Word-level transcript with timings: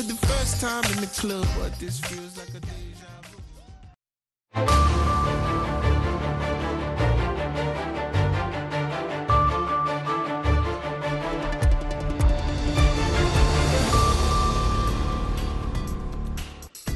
for 0.00 0.06
the 0.06 0.26
first 0.26 0.60
time 0.62 0.84
in 0.92 1.00
the 1.00 1.06
club, 1.08 1.46
but 1.58 1.78
this 1.78 2.00
feels 2.00 2.36
like 2.38 2.48
a 2.50 2.60
deja 2.60 3.10
vu. 3.28 4.50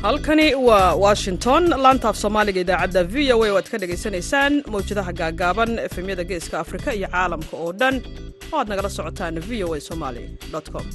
halkani 0.02 0.46
waa 0.68 0.95
washington 1.05 1.62
laantaaf 1.84 2.16
soomaaliga 2.23 2.61
idaacadda 2.64 3.02
v 3.12 3.32
o 3.34 3.45
a 3.45 3.48
oo 3.50 3.57
aad 3.61 3.68
ka 3.73 3.79
dhagaysanaysaan 3.82 4.52
mawjadaha 4.73 5.12
gaagaaban 5.21 5.71
efemyada 5.86 6.25
geeska 6.30 6.57
afrika 6.64 6.89
iyo 6.98 7.09
caalamka 7.14 7.55
oo 7.64 7.73
dhan 7.80 7.96
oo 8.52 8.59
aad 8.61 8.68
nagala 8.73 8.91
socotaan 8.98 9.36
v 9.48 9.64
o 9.66 9.75
a 9.75 9.80
somali 9.89 10.25
com 10.75 10.86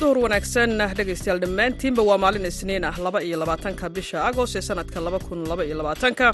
duhur 0.00 0.18
wanaagsan 0.24 0.70
dhegaystayaal 0.98 1.40
dhammaantiinba 1.44 2.02
waa 2.08 2.18
maalin 2.24 2.46
isniin 2.50 2.84
ah 2.90 2.96
laba 3.06 3.20
iyo 3.26 3.36
labaatanka 3.42 3.86
bisha 3.96 4.18
agost 4.28 4.54
ee 4.56 4.62
sanadka 4.68 4.98
laba 5.06 5.18
kun 5.26 5.40
laba 5.50 5.62
iyo 5.68 5.76
labaatanka. 5.80 6.26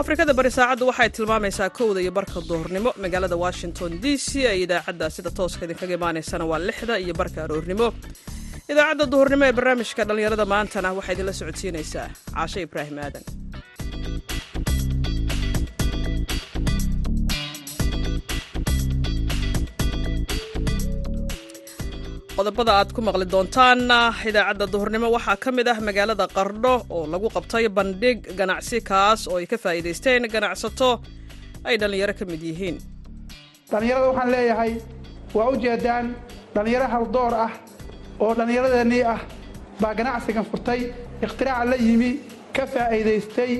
Afrikada 0.00 0.32
bari 0.38 0.50
saacaddu 0.56 0.84
waxay 0.90 1.08
tilmaamaysaa 1.16 1.68
kowda 1.78 2.00
iyo 2.04 2.12
barka 2.18 2.38
duhurnimo 2.50 2.90
magaalada 3.02 3.36
washington 3.44 3.90
d 4.02 4.16
c 4.26 4.46
ee 4.50 4.56
idaacadda 4.64 5.06
sida 5.16 5.30
tooska 5.38 5.62
idinkaga 5.66 5.94
imaanaysana 5.98 6.44
waa 6.50 6.58
lixda 6.68 6.94
iyo 7.04 7.14
barka 7.20 7.38
aroornimo 7.44 7.88
idaacadda 8.72 9.04
duhurnimo 9.12 9.44
ee 9.48 9.52
barnaamijka 9.58 10.02
dhallinyarada 10.08 10.44
maantana 10.54 10.88
waxaa 10.98 11.12
idinla 11.16 11.32
socodsiinaysaa 11.40 12.06
caashe 12.34 12.58
ibraahim 12.66 12.98
aadan 13.06 13.24
qodobada 22.40 22.72
aad 22.80 22.90
ku 22.96 23.00
maqli 23.08 23.26
doontaan 23.34 23.80
idaacadda 24.28 24.66
duhurnimo 24.72 25.08
waxaa 25.16 25.36
ka 25.44 25.50
mid 25.56 25.66
ah 25.72 25.78
magaalada 25.88 26.26
qardho 26.36 26.74
oo 26.94 27.02
lagu 27.12 27.28
qabtay 27.36 27.64
bandhig 27.78 28.18
ganacsi 28.38 28.78
kaas 28.90 29.20
oo 29.30 29.36
ay 29.40 29.46
ka 29.52 29.56
faa'iidaysteen 29.64 30.22
ganacsato 30.34 30.90
ay 31.68 31.74
dhallinyaro 31.80 32.14
ka 32.20 32.24
mid 32.30 32.40
yihiin. 32.48 32.76
Dhallinyarada 33.70 34.06
waxaan 34.10 34.30
leeyahay 34.34 34.72
waa 35.36 35.48
u 35.52 35.54
jeedaan 35.64 36.06
dhallinyaro 36.54 36.86
haldoor 36.94 37.32
ah 37.46 37.52
oo 38.22 38.32
dhallinyaradeenii 38.38 39.02
ah 39.14 39.20
baa 39.82 39.92
ganacsigan 39.98 40.44
furtay 40.50 40.80
ikhtiraca 41.24 41.64
la 41.70 41.76
yimi 41.86 42.10
ka 42.56 42.64
faa'iidaystay. 42.74 43.52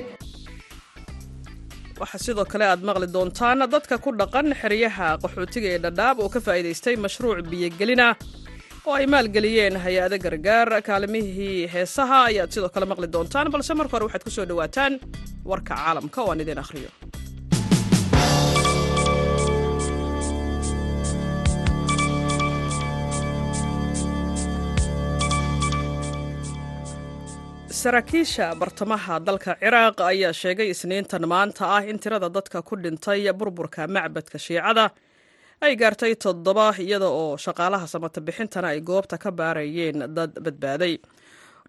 Waxaa 2.01 2.21
sidoo 2.25 2.45
kale 2.51 2.65
aad 2.71 2.81
maqli 2.89 3.07
doontaan 3.15 3.59
dadka 3.73 3.95
ku 4.03 4.09
dhaqan 4.21 4.47
xeryaha 4.61 5.07
qaxootiga 5.23 5.67
ee 5.75 5.79
dhadhaab 5.85 6.17
oo 6.23 6.29
ka 6.35 6.39
faa'iidaystay 6.47 6.95
mashruuc 7.05 7.37
biyogelina 7.51 8.07
oo 8.87 8.93
ay 8.99 9.05
maalgeliyeen 9.13 9.75
hay'ado 9.85 10.17
gargaar. 10.25 10.69
Kaalimihii 10.87 11.57
heesaha 11.73 12.19
ayaad 12.29 12.51
sidoo 12.55 12.69
kale 12.75 12.85
maqli 12.91 13.07
doontaan 13.15 13.51
balse 13.53 13.73
marka 13.79 13.93
hore 13.95 14.05
waxaad 14.07 14.23
ku 14.27 14.31
soo 14.37 14.45
dhowaataan 14.49 14.93
warka 15.51 15.73
caalamka 15.81 16.19
oo 16.23 16.29
aan 16.31 16.43
idin 16.43 16.61
akhriyo. 16.63 16.89
Saraakiisha 27.81 28.47
bartamaha 28.59 29.15
dalka 29.27 29.55
ciraaq 29.61 29.97
ayaa 30.11 30.33
sheegay 30.41 30.69
isniintan 30.73 31.23
maanta 31.31 31.63
ah 31.77 31.83
in 31.91 31.97
tirada 32.03 32.29
dadka 32.37 32.61
ku 32.67 32.75
dhintay 32.83 33.21
burburka 33.39 33.87
macbadka 33.95 34.37
shiicada 34.45 34.85
ay 35.61 35.75
gaartay 35.81 36.13
toddoba 36.23 36.73
iyada 36.79 37.05
oo 37.09 37.37
shaqaalaha 37.37 37.87
samata 37.93 38.19
bixintana 38.27 38.67
ay 38.73 38.81
goobta 38.81 39.17
ka 39.23 39.29
baarayeen 39.31 39.99
dad 40.15 40.33
badbaaday. 40.45 40.97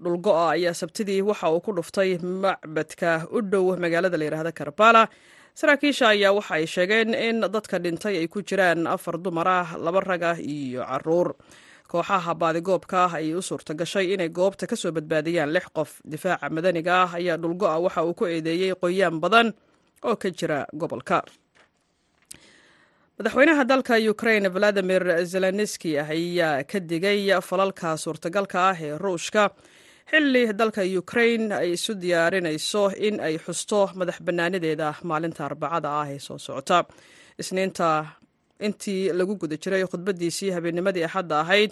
Dhulgo-a 0.02 0.50
ayaa 0.56 0.74
sabtidii 0.74 1.22
waxa 1.22 1.50
uu 1.52 1.60
ku 1.60 1.72
dhuftay 1.76 2.18
macbadka 2.18 3.28
u 3.30 3.40
dhow 3.42 3.76
magaalada 3.76 4.16
layidhaahda 4.16 4.52
karbala. 4.52 5.08
Saraakiisha 5.54 6.08
ayaa 6.14 6.32
waxa 6.32 6.54
ay 6.58 6.66
sheegeen 6.66 7.14
in 7.14 7.40
dadka 7.54 7.78
dhintay 7.78 8.16
ay 8.16 8.28
ku 8.32 8.40
jiraan 8.42 8.86
afar 8.86 9.18
dumar 9.20 9.48
ah 9.48 9.68
laba 9.76 10.00
rag 10.00 10.22
ah 10.22 10.38
iyo 10.40 10.80
carruur. 10.88 11.36
Kooxaha 11.92 12.32
baadigoobka 12.34 12.98
ah 13.04 13.12
ayay 13.20 13.36
u 13.36 13.42
suurta 13.44 13.74
gashay 13.76 14.16
inay 14.16 14.28
goobta 14.32 14.64
ka 14.66 14.76
soo 14.76 14.92
badbaadiyaan 14.96 15.52
lix 15.52 15.68
qof. 15.76 16.00
Difaaca 16.04 16.48
madaniga 16.48 16.94
ah 17.04 17.10
ayaa 17.20 17.36
dhulgo-a 17.36 17.76
waxa 17.84 18.00
uu 18.08 18.14
ku 18.16 18.24
eedeeyey 18.24 18.72
qoyaan 18.80 19.20
badan 19.20 19.52
oo 20.08 20.16
ka 20.16 20.30
jira 20.32 20.64
gobolka 20.72 21.20
madaxweynaha 23.22 23.64
dalka 23.70 23.94
ukrain 24.12 24.44
valadimir 24.54 25.02
zelenski 25.32 25.92
ayaa 25.98 26.64
ka 26.70 26.78
digay 26.80 27.30
falalka 27.48 27.90
suurtagalka 27.96 28.58
ah 28.70 28.76
ee 28.86 28.98
ruushka. 28.98 29.44
Xilli 30.10 30.42
dalka 30.60 30.82
ukrain 31.00 31.52
ay 31.52 31.72
isu 31.76 31.92
diyaarinayso 32.02 32.84
in 33.06 33.20
ay 33.20 33.38
xusto 33.38 33.80
madax 33.94 34.18
bannaanideeda 34.26 34.88
maalinta 35.10 35.44
arbacada 35.46 35.88
ah 36.00 36.06
ee 36.10 36.18
soo 36.18 36.38
socota. 36.38 36.78
Isniinta 37.38 37.88
intii 38.66 39.12
lagu 39.18 39.34
guda 39.42 39.56
jiray 39.62 39.84
khudbadiisii 39.86 40.50
habeennimadii 40.56 41.04
axadda 41.06 41.36
ahayd 41.44 41.70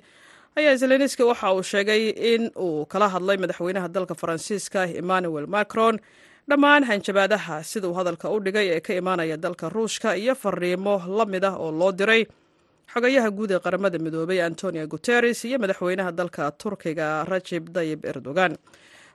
ayaa 0.58 0.76
zelenski 0.82 1.22
waxa 1.30 1.50
uu 1.56 1.62
sheegay 1.72 2.02
in 2.32 2.42
uu 2.66 2.86
kala 2.92 3.08
hadlay 3.14 3.36
madaxweynaha 3.42 3.88
dalka 3.96 4.14
faransiiska 4.14 4.80
emmanuel 5.00 5.46
macron 5.56 5.98
dhammaan 6.48 6.84
hanjabaadaha 6.88 7.62
siduu 7.62 7.92
hadalka 7.98 8.30
u 8.30 8.38
dhigay 8.44 8.66
ee 8.76 8.80
ka 8.80 8.92
imaanaya 9.00 9.36
dalka 9.36 9.68
ruushka 9.68 10.16
iyo 10.16 10.34
fariimo 10.34 10.94
la 11.18 11.24
mid 11.26 11.44
ah 11.44 11.56
oo 11.58 11.70
loo 11.72 11.92
diray. 11.92 12.26
Xogayaha 12.92 13.30
guud 13.30 13.50
ee 13.50 13.60
qaramada 13.64 13.98
midoobay 13.98 14.40
antonio 14.42 14.86
guteres 14.86 15.44
iyo 15.44 15.58
madaxweynaha 15.62 16.12
dalka 16.12 16.50
turkiga 16.60 17.24
rajib 17.24 17.70
dayib 17.70 18.04
erdogan. 18.04 18.56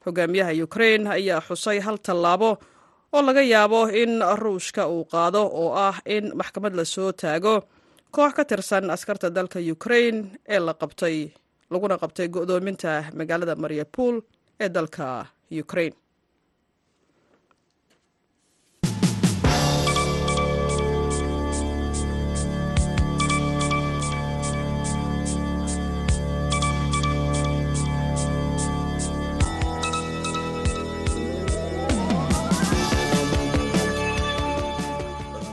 Hogaamiyaha 0.06 0.52
ukrain 0.64 1.08
ayaa 1.08 1.42
xusay 1.48 1.80
hal 1.86 1.98
tallaabo 2.00 2.52
oo 3.16 3.22
laga 3.22 3.42
yaabo 3.54 3.82
in 4.02 4.22
ruushka 4.44 4.88
uu 4.88 5.04
qaado 5.14 5.42
oo 5.62 5.74
ah 5.88 5.96
in 6.06 6.32
maxkamad 6.40 6.74
la 6.80 6.86
soo 6.86 7.12
taago. 7.12 7.56
Koox 8.16 8.32
ka 8.38 8.44
tirsan 8.46 8.88
askarta 8.96 9.28
dalka 9.30 9.60
ukrain 9.60 10.40
ee 10.48 10.60
la 10.60 10.74
qabtay 10.74 11.18
laguna 11.72 11.98
qabtay 12.04 12.28
go'doominta 12.36 13.12
magaalada 13.18 13.56
mariupol 13.64 14.16
ee 14.64 14.70
dalka 14.70 15.26
ukrain 15.64 15.92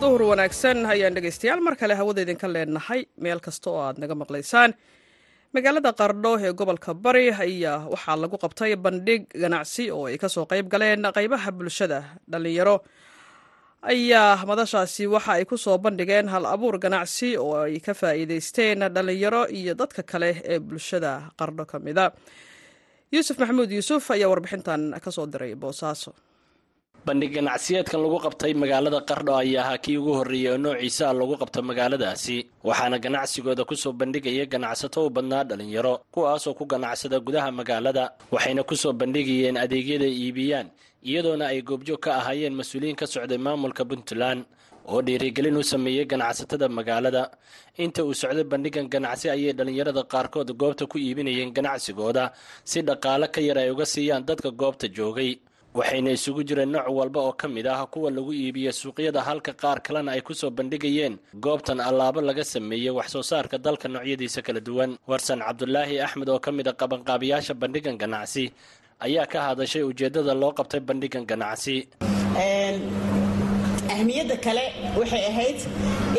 duhur 0.03 0.23
wanaagsan. 0.35 0.83
Ayaan 0.93 1.15
dhegaystayaal 1.17 1.61
mar 1.67 1.75
kale 1.81 1.95
hawada 1.95 2.23
idinka 2.25 2.49
leenahay. 2.55 3.07
Meel 3.25 3.41
kasta 3.47 3.71
oo 3.71 3.81
aad 3.87 3.99
naga 4.03 4.15
maqlaysaan. 4.23 4.75
Magaalada 5.55 5.93
qardho 6.01 6.33
ee 6.47 6.53
gobolka 6.61 6.95
bari 7.05 7.27
ayaa 7.47 7.87
waxaa 7.93 8.17
lagu 8.23 8.37
qabtay 8.45 8.73
bandhig 8.85 9.23
ganacsi 9.43 9.85
oo 9.95 10.07
ay 10.11 10.17
ka 10.19 10.29
soo 10.29 10.47
qayb 10.51 10.67
galeen 10.73 11.03
qaybaha 11.17 11.51
bulshada. 11.59 11.99
Dhallinyaro 12.31 12.77
ayaa 13.93 14.45
madashaasi 14.51 15.05
waxa 15.15 15.33
ay 15.39 15.45
ku 15.45 15.57
soo 15.57 15.79
bandhigeen 15.79 16.27
hal 16.33 16.45
abuur 16.55 16.79
ganacsi 16.85 17.37
oo 17.37 17.55
ay 17.67 17.79
ka 17.81 17.93
faa'iidaysteen 17.95 18.81
dhallinyaro 18.95 19.43
iyo 19.59 19.75
dadka 19.75 20.03
kale 20.03 20.31
ee 20.53 20.59
bulshada 20.59 21.31
qardho 21.39 21.65
ka 21.71 21.79
mida 21.79 22.13
yuusuf 23.13 23.37
maxamuud 23.39 23.71
yuusuf 23.71 24.11
ayaa 24.17 24.29
warbixintan 24.33 24.97
ka 25.05 25.11
soo 25.17 25.27
diray 25.33 25.53
boosaaso 25.55 26.13
bandhig 27.07 27.33
ganacsiyeedkan 27.37 27.99
lagu 28.05 28.19
qabtay 28.25 28.53
magaalada 28.63 29.01
qardho 29.11 29.33
ayaa 29.43 29.63
ahaa 29.65 29.79
kii 29.85 29.97
ugu 30.01 30.13
horreeyey 30.19 30.51
oo 30.55 30.59
noociisa 30.65 31.05
ah 31.11 31.15
lagu 31.21 31.35
qabto 31.43 31.61
magaaladaasi 31.71 32.37
waxaana 32.69 32.97
ganacsigooda 33.05 33.63
ku 33.71 33.75
soo 33.83 33.93
bandhigaya 34.01 34.45
ganacsato 34.53 34.99
u 35.07 35.11
badnaa 35.17 35.43
dhallinyaro 35.49 35.95
kuwaasoo 36.15 36.55
ku 36.59 36.65
ganacsada 36.73 37.19
gudaha 37.27 37.51
magaalada 37.61 38.05
waxayna 38.35 38.63
ku 38.71 38.75
soo 38.83 38.93
bandhigayeen 39.01 39.57
adeegyada 39.65 40.07
iibiyaan 40.07 40.69
iyadoona 41.09 41.45
ay 41.53 41.61
goobjoog 41.69 42.01
ka 42.05 42.11
ahaayeen 42.21 42.55
mas'uuliyiin 42.61 42.97
ka 43.01 43.07
socday 43.15 43.39
maamulka 43.47 43.83
puntland 43.91 44.41
oo 44.93 45.01
dhiirigelin 45.07 45.57
u 45.59 45.63
sameeyey 45.63 46.05
ganacsatada 46.13 46.67
magaalada. 46.79 47.23
Inta 47.85 48.01
uu 48.07 48.15
socday 48.23 48.45
bandhigan 48.53 48.87
ganacsi 48.95 49.27
ayay 49.35 49.53
dhallinyarada 49.59 50.03
qaarkood 50.13 50.49
goobta 50.61 50.87
ku 50.91 50.97
iibinayeen 50.99 51.51
ganacsigooda 51.57 52.25
si 52.71 52.79
dhaqaale 52.89 53.27
ka 53.35 53.41
yar 53.49 53.59
ay 53.63 53.71
uga 53.75 53.87
siiyaan 53.95 54.23
dadka 54.29 54.51
goobta 54.61 54.87
joogay 54.97 55.31
waxayna 55.79 56.11
isugu 56.17 56.43
jireen 56.49 56.71
nooc 56.75 56.87
walba 56.99 57.21
oo 57.27 57.33
ka 57.33 57.49
mid 57.49 57.67
ah 57.67 57.87
kuwa 57.93 58.11
lagu 58.11 58.33
iibiyo 58.33 58.73
suuqyada 58.73 59.21
halka 59.29 59.53
qaar 59.63 59.79
kalena 59.87 60.13
ay 60.13 60.21
ku 60.21 60.35
soo 60.35 60.51
bandhigayeen 60.51 61.15
goobtan 61.45 61.81
allaabo 61.81 62.21
laga 62.21 62.45
sameeyey 62.45 62.93
wax 62.99 63.09
soo 63.15 63.23
saarka 63.31 63.57
dalka 63.59 63.89
noocyadiisa 63.89 64.43
kala 64.47 64.61
duwan. 64.61 64.91
Warsan 65.09 65.41
cabdulaahi 65.41 66.01
axmed 66.05 66.29
oo 66.29 66.39
ka 66.45 66.51
mid 66.53 66.69
a 66.69 66.73
qabanqaabiyaasha 66.81 67.55
bandhigan 67.63 67.97
ganacsi 68.03 68.45
ayaa 69.01 69.27
ka 69.33 69.39
hadashay 69.49 69.83
ujeeddada 69.83 70.35
loo 70.35 70.53
qabtay 70.59 70.81
bandhigan 70.81 71.25
ganacsi 71.31 71.89
ahmiyadda 74.13 74.37
kale 74.45 74.63
waxay 74.99 75.25
ahayd 75.31 75.59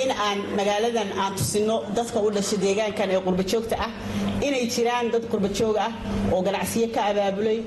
in 0.03 0.09
aan 0.11 0.39
magaaladan 0.57 1.09
aan 1.21 1.35
tusino 1.37 1.83
dadka 1.95 2.19
u 2.25 2.29
dhashay 2.31 2.57
deegaankan 2.63 3.09
ee 3.11 3.19
qurbajoogta 3.27 3.75
ah 3.85 3.91
inay 4.41 4.65
jiraan 4.75 5.11
dad 5.13 5.23
qurbajoog 5.31 5.77
ah 5.77 5.91
oo 6.33 6.41
ganacsiyo 6.41 6.87
ka 6.95 7.01
abaabulay 7.11 7.59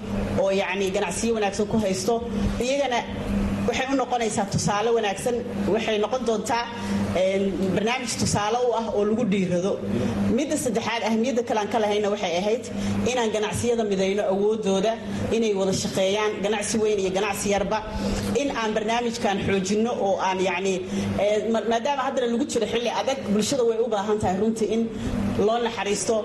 oo 0.42 0.50
yacni 0.50 0.90
ganacsiyo 0.90 1.34
wanaagsan 1.34 1.66
ku 1.72 1.78
haysto 1.78 2.14
iyagana 2.60 2.98
waxay 3.68 3.86
u 3.92 3.96
noqonaysaa 4.02 4.46
tusaale 4.54 4.90
wanaagsan. 4.96 5.36
Waxay 5.74 5.98
noqon 6.04 6.22
doontaa 6.28 6.64
barnaamij 7.74 8.12
tusaale 8.22 8.58
u 8.68 8.72
ah 8.80 8.86
oo 8.96 9.04
lagu 9.10 9.24
dhiirado. 9.32 9.72
Midda 10.38 10.56
saddexaad 10.64 11.02
ahmiyadda 11.10 11.42
kalean 11.48 11.68
ka 11.72 11.78
lahayna 11.82 12.08
waxay 12.14 12.32
ahayd 12.40 12.64
inaan 13.10 13.30
ganacsiyada 13.34 13.84
midayno 13.92 14.22
awoodooda 14.32 14.92
inay 15.36 15.52
wada 15.60 15.72
shaqeeyaan 15.82 16.32
ganacsi 16.44 16.76
weyn 16.82 16.98
iyo 17.02 17.10
ganacsi 17.16 17.46
yarba. 17.54 17.78
In 18.40 18.48
aan 18.60 18.70
barnaamijkan 18.76 19.36
xoojinno 19.46 19.92
oo 20.06 20.18
aan 20.28 20.38
yacni 20.48 20.74
maadaama 21.70 22.02
haddana 22.06 22.26
lagu 22.32 22.44
jiro 22.52 22.66
xilli 22.72 22.90
adag 23.00 23.18
bulshada 23.34 23.64
way 23.68 23.78
u 23.84 23.88
baahan 23.94 24.18
tahay 24.22 24.36
runtii 24.42 24.68
in 24.74 24.82
loo 25.46 25.58
naxariisto. 25.66 26.16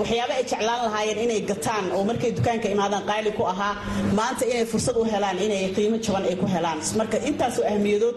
Waxyaaba 0.00 0.32
ay 0.38 0.44
jeclaan 0.50 0.80
lahaayeen 0.86 1.18
inay 1.24 1.40
gataan 1.50 1.84
oo 1.96 2.02
markay 2.10 2.30
dukaanka 2.38 2.68
imaadaan 2.74 3.04
qaali 3.10 3.30
ku 3.38 3.42
ahaa 3.52 3.74
maanta 4.18 4.44
inay 4.52 4.66
fursad 4.72 4.96
u 4.96 5.04
helaan 5.12 5.38
inay 5.46 5.62
qiimo 5.76 5.96
jaban 6.04 6.24
ay 6.30 6.36
ku 6.42 6.46
helaan 6.54 6.73
marka 6.98 7.16
intaasoo 7.28 7.64
ahmiyadood 7.72 8.16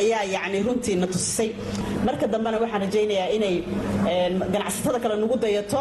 ayaa 0.00 0.24
yacni 0.34 0.58
runtii 0.66 0.96
na 1.00 1.06
tusisay 1.06 1.50
marka 2.06 2.26
dambena 2.32 2.58
waxaan 2.62 2.82
rajaynayaa 2.86 3.28
inay 3.36 3.56
ganacsatada 4.54 4.98
kale 5.02 5.14
nagu 5.22 5.36
dayato 5.44 5.80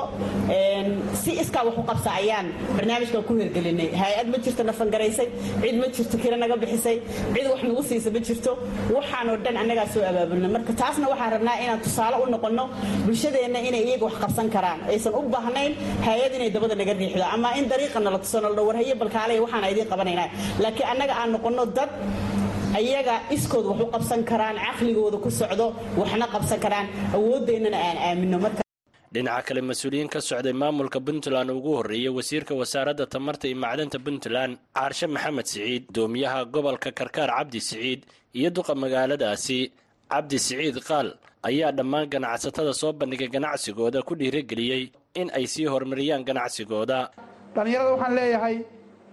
si 1.22 1.32
iskaa 1.42 1.64
wax 1.68 1.76
u 1.78 1.84
qabsa 1.90 2.10
ayaan 2.20 2.48
barnaamijkan 2.78 3.24
ku 3.28 3.34
hirgelinay. 3.40 3.90
Hay'ad 4.02 4.28
ma 4.34 4.38
jirto 4.44 4.62
nafangaraysay 4.70 5.28
cid 5.62 5.76
ma 5.82 5.88
jirto 5.96 6.16
kira 6.24 6.38
naga 6.44 6.56
bixisay? 6.62 6.98
Cid 7.34 7.46
wax 7.52 7.60
nagu 7.70 7.82
siisa 7.90 8.10
ma 8.16 8.20
jirto? 8.28 8.52
Waxaanoo 8.96 9.38
dhan 9.44 9.56
annagaa 9.62 9.88
soo 9.94 10.04
abaabulna 10.12 10.48
marka 10.56 10.72
taasna 10.82 11.06
waxaan 11.12 11.32
rabnaa 11.36 11.58
inaan 11.64 11.80
tusaale 11.86 12.16
u 12.24 12.26
noqonno 12.34 12.64
bulshadeenna 13.06 13.60
inay 13.70 13.84
iyaga 13.90 14.06
wax 14.10 14.16
qabsan 14.24 14.48
karaan. 14.56 14.80
Aysan 14.92 15.14
u 15.20 15.22
baahnayn 15.34 15.72
hay'ad 16.08 16.32
inay 16.38 16.50
dabada 16.56 16.76
naga 16.82 16.94
riixdo 17.00 17.24
ama 17.36 17.50
in 17.60 17.66
dariiqa 17.72 18.00
nala 18.06 18.18
tuso 18.24 18.38
nala 18.46 18.62
warhaye 18.70 18.94
balkaalaya 19.02 19.40
waxaan 19.46 19.64
idiin 19.74 19.88
qabanaynaa. 19.92 20.28
Laakiin 20.64 20.88
annaga 20.94 21.14
aan 21.22 21.30
noqonno 21.36 21.64
dad 21.78 21.90
ayaga 22.78 23.16
iskood 23.36 23.66
wax 23.70 23.80
u 23.84 23.88
qabsan 23.94 24.22
karaan 24.30 24.58
caqligooda 24.66 25.18
ku 25.24 25.30
socdo 25.40 25.68
waxna 26.00 26.26
qabsan 26.34 26.60
karaan. 26.64 26.88
Awoodeennana 27.18 27.78
aan 27.88 27.98
aamino. 28.08 28.38
Marka 28.46 28.62
dhinaca 29.14 29.42
kale 29.48 29.62
mas'uuliyiin 29.70 30.10
ka 30.14 30.20
socday 30.30 30.54
maamulka 30.62 31.00
puntland 31.08 31.50
ugu 31.58 31.72
horreeyey 31.78 32.12
wasiirka 32.18 32.54
wasaaradda 32.62 33.06
tamarta 33.14 33.46
iyo 33.48 33.58
macdanta 33.64 33.98
puntland 34.06 34.54
caarshe 34.76 35.08
maxamed 35.16 35.48
siciid 35.52 35.84
gudoomiyaha 35.88 36.40
gobolka 36.54 36.90
karkaar 37.00 37.30
cabdi 37.38 37.60
siciid 37.68 38.02
iyo 38.40 38.50
duqa 38.56 38.74
magaaladaasi. 38.84 39.60
Cabdi 40.12 40.38
siciid 40.46 40.78
qaal 40.88 41.08
ayaa 41.50 41.72
dhammaan 41.78 42.06
ganacsatada 42.14 42.74
soo 42.82 42.92
bandhigay 43.00 43.30
ganacsigooda 43.36 44.00
ku 44.08 44.14
dhiirageliyey 44.20 44.84
in 45.22 45.28
ay 45.38 45.46
sii 45.54 45.66
horumariyaan 45.74 46.24
ganacsigooda. 46.30 47.00
Dhallinyarada 47.56 47.92
waxaan 47.96 48.14
leeyahay 48.20 48.56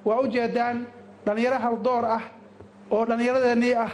waa 0.07 0.19
u 0.23 0.27
jeedaan 0.35 0.77
dhallinyaro 1.27 1.59
haldoor 1.65 2.05
ah 2.17 2.23
oo 2.91 3.05
dhallinyaradeenii 3.07 3.75
ah 3.75 3.91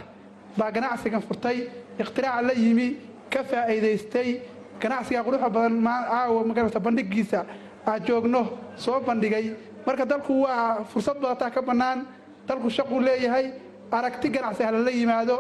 baa 0.57 0.71
ganacsigan 0.71 1.21
furtay 1.23 1.69
ikhtiraca 1.99 2.43
la 2.43 2.53
yimi 2.53 2.97
ka 3.31 3.43
faa'iidaystay 3.45 4.41
ganacsiga 4.81 5.23
quruxda 5.25 5.49
badan 5.51 5.83
caawa 5.85 6.45
magarata 6.45 6.81
bandhigiisa 6.81 7.45
aad 7.87 8.07
joogno 8.07 8.43
soo 8.77 9.01
bandhigay. 9.01 9.55
Marka 9.87 10.05
dalku 10.05 10.43
waa 10.43 10.85
fursad 10.85 11.17
badataa 11.21 11.51
ka 11.51 11.63
bannaan 11.63 12.07
dalku 12.47 12.71
shaquu 12.71 13.01
leeyahay 13.01 13.47
aragti 13.91 14.29
ganacsi 14.29 14.63
ha 14.63 14.71
lala 14.73 14.91
yimaado 14.91 15.37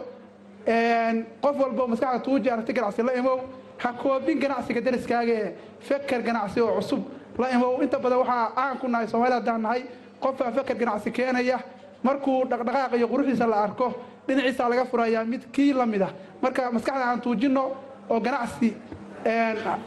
qof 1.43 1.56
walbo 1.61 1.87
maskaxda 1.89 2.21
tuuji 2.25 2.50
aragti 2.50 2.73
ganacsi 2.73 3.03
la 3.03 3.12
imow 3.15 3.39
ha 3.83 3.93
koobin 3.93 4.39
ganacsiga 4.41 4.81
dariskaaga 4.81 5.33
ee 5.33 5.55
feker 5.81 6.23
ganacsi 6.23 6.61
oo 6.61 6.75
cusub 6.81 7.03
la 7.39 7.50
imow. 7.50 7.83
Inta 7.83 7.99
badan 7.99 8.19
waxaa 8.19 8.53
caan 8.56 8.79
ku 8.79 8.89
nahay 8.89 9.06
soomaalida 9.09 9.37
haddaan 9.41 9.62
nahay 9.62 9.83
qofbaa 10.21 10.50
feker 10.53 10.77
ganacsi 10.77 11.11
keenaya 11.12 11.59
markuu 12.03 12.45
dhaqdhaqaaq 12.50 12.93
iyo 12.97 13.09
quruxdiisa 13.09 13.47
la 13.47 13.56
arko 13.62 13.95
dhinaciisa 14.27 14.69
laga 14.69 14.85
furayaa 14.85 15.25
mid 15.25 15.43
kii 15.53 15.73
la 15.73 15.87
mid 15.87 16.03
ah. 16.03 16.12
Marka 16.43 16.71
maskaxda 16.73 17.05
aan 17.11 17.21
tuujinno 17.21 17.65
oo 18.11 18.21
ganacsi 18.21 18.75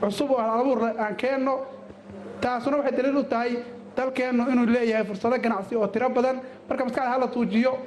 cusub 0.02 0.32
oo 0.32 0.38
halabuur 0.38 0.84
aan 1.00 1.16
keenno 1.16 1.66
taasuna 2.42 2.78
waxay 2.78 2.92
daliil 2.98 3.18
u 3.18 3.24
tahay 3.24 3.58
dalkeennu 3.96 4.50
inuu 4.52 4.66
leeyahay 4.66 5.06
fursado 5.06 5.38
ganacsi 5.40 5.76
oo 5.76 5.88
tiro 5.88 6.10
badan. 6.10 6.42
Marka 6.70 6.86
maskaxda 6.86 7.10
hala 7.12 7.28
tuujiyo 7.28 7.78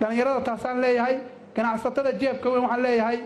dhallinyarada 0.00 0.40
taasaan 0.40 0.80
leeyahay 0.80 1.18
ganacsatada 1.56 2.12
jeebka 2.12 2.48
weyn 2.50 2.62
waxaan 2.62 2.82
leeyahay 2.82 3.18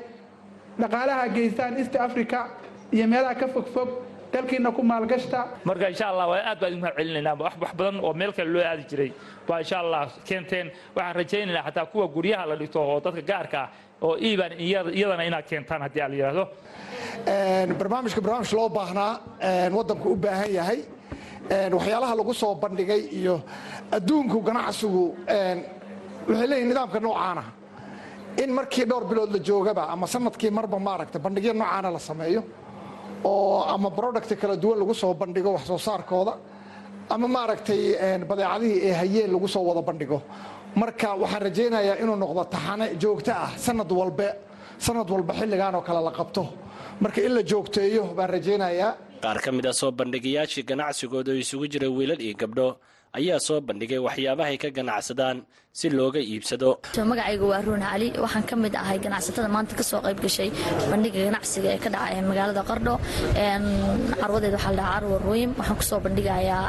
dhaqaalaha 0.81 1.29
geystaan 1.35 1.77
east 1.79 1.97
africa 1.97 2.47
iyo 2.93 3.07
meelaha 3.09 3.35
ka 3.35 3.47
fogfog 3.49 3.89
dalkiina 4.33 4.71
ku 4.77 4.83
maalgashta 4.83 5.41
marka 5.65 5.89
insha 5.89 6.07
allah 6.11 6.27
waa 6.29 6.43
aad 6.51 6.59
baan 6.61 6.71
idin 6.73 6.81
mahad 6.83 6.97
celinaynaa 6.99 7.35
wax 7.45 7.55
wax 7.63 7.73
badan 7.79 7.97
oo 8.05 8.13
meel 8.21 8.33
kale 8.33 8.51
loo 8.55 8.63
aadi 8.71 8.85
jiray. 8.91 9.11
Baa 9.49 9.59
insha 9.63 9.77
allah 9.83 10.03
keenteen 10.29 10.67
waxaan 10.97 11.15
rajaynaynaa 11.19 11.65
xataa 11.67 11.87
kuwa 11.93 12.07
guryaha 12.15 12.45
la 12.51 12.57
dhigto 12.61 12.81
oo 12.83 13.01
dadka 13.05 13.23
gaarka 13.31 13.59
ah 13.63 13.69
oo 14.03 14.15
iibaan 14.27 14.53
iyadana 14.61 15.23
inaad 15.29 15.45
keentaan 15.51 15.83
haddii 15.83 16.01
aan 16.03 16.11
la 16.11 16.17
yidhaahdo 16.17 16.45
barnaamijka 17.79 18.21
barnaamij 18.21 18.53
loo 18.59 18.69
baahnaa 18.69 19.13
waddanku 19.77 20.09
u 20.13 20.17
baahan 20.17 20.51
yahay. 20.59 20.81
Waxyaalaha 21.77 22.15
lagu 22.19 22.33
soo 22.35 22.55
bandhigay 22.55 23.01
iyo 23.19 23.41
adduunku 23.97 24.41
ganacsigu 24.43 25.05
waxay 26.29 26.47
leeyihiin 26.51 26.69
nidaamka 26.69 27.01
noocaana. 27.01 27.45
In 28.43 28.51
markii 28.53 28.85
dhowr 28.91 29.05
bilood 29.09 29.31
la 29.33 29.39
joogaba 29.39 29.83
ama 29.89 30.07
sannadkii 30.07 30.51
marba 30.51 30.79
maaragta 30.79 31.19
bandhigyo 31.19 31.53
noocaana 31.53 31.91
la 31.91 31.99
sameeyo 31.99 32.43
oo 33.25 33.63
ama 33.75 33.91
producti 33.91 34.37
kala 34.37 34.57
duwan 34.57 34.79
lagu 34.79 34.95
soo 34.95 35.15
bandhigo 35.15 35.53
wax 35.57 35.65
soo 35.67 35.79
saarkooda 35.79 36.33
ama 37.15 37.27
maaragtay 37.29 37.81
badeecadihii 38.29 38.81
ee 38.89 38.93
hayeen 39.01 39.31
lagu 39.33 39.49
soo 39.49 39.63
wada 39.69 39.83
bandhigo. 39.83 40.19
Marka 40.81 41.09
waxaan 41.23 41.43
rajaynayaa 41.47 41.97
inuu 42.03 42.17
noqdo 42.23 42.45
taxane 42.55 42.87
joogto 43.03 43.33
ah 43.33 43.51
sanad 43.57 43.91
walbe 43.93 44.27
sanad 44.79 45.09
walba 45.11 45.33
xilligan 45.39 45.75
oo 45.75 45.83
kale 45.83 46.01
la 46.05 46.11
qabto. 46.19 46.43
Marka 47.01 47.21
in 47.27 47.33
la 47.35 47.43
joogteeyo 47.51 48.03
baan 48.17 48.31
rajaynayaa. 48.37 48.91
Qaar 49.23 49.39
ka 49.45 49.51
mid 49.53 49.67
a 49.67 49.73
soo 49.73 49.91
bandhigayaashii 49.93 50.65
ganacsigooda 50.71 51.31
oo 51.33 51.39
isugu 51.45 51.67
jira 51.73 51.89
wiilal 51.89 52.21
iyo 52.21 52.35
gabdho 52.43 52.77
ayaa 53.19 53.39
soo 53.47 53.59
bandhigay 53.69 54.01
waxyaabahay 54.07 54.57
ka 54.63 54.69
ganacsadaan 54.79 55.39
si 55.79 55.87
looga 55.99 56.21
iibsado. 56.31 56.69
Magacaygu 57.11 57.47
waa 57.53 57.61
ruun 57.67 57.83
cali 57.85 58.09
waxaan 58.25 58.45
ka 58.51 58.55
mid 58.65 58.75
ahay 58.83 58.99
ganacsatada 59.05 59.49
maanta 59.57 59.75
ka 59.79 59.85
soo 59.91 60.01
qayb 60.07 60.19
gashay 60.25 60.49
bandhiga 60.93 61.19
ganacsiga 61.29 61.69
ee 61.75 61.81
ka 61.85 61.89
dhaca 61.95 62.21
magaalada 62.31 62.63
qardho 62.71 62.95
carwadeed 64.21 64.55
waxaa 64.57 64.73
la 64.73 64.77
dhahaa 64.81 64.95
carwa 65.01 65.17
ruim 65.27 65.51
waxaan 65.59 65.77
ku 65.81 65.85
soo 65.91 66.01
bandhigayaa 66.07 66.63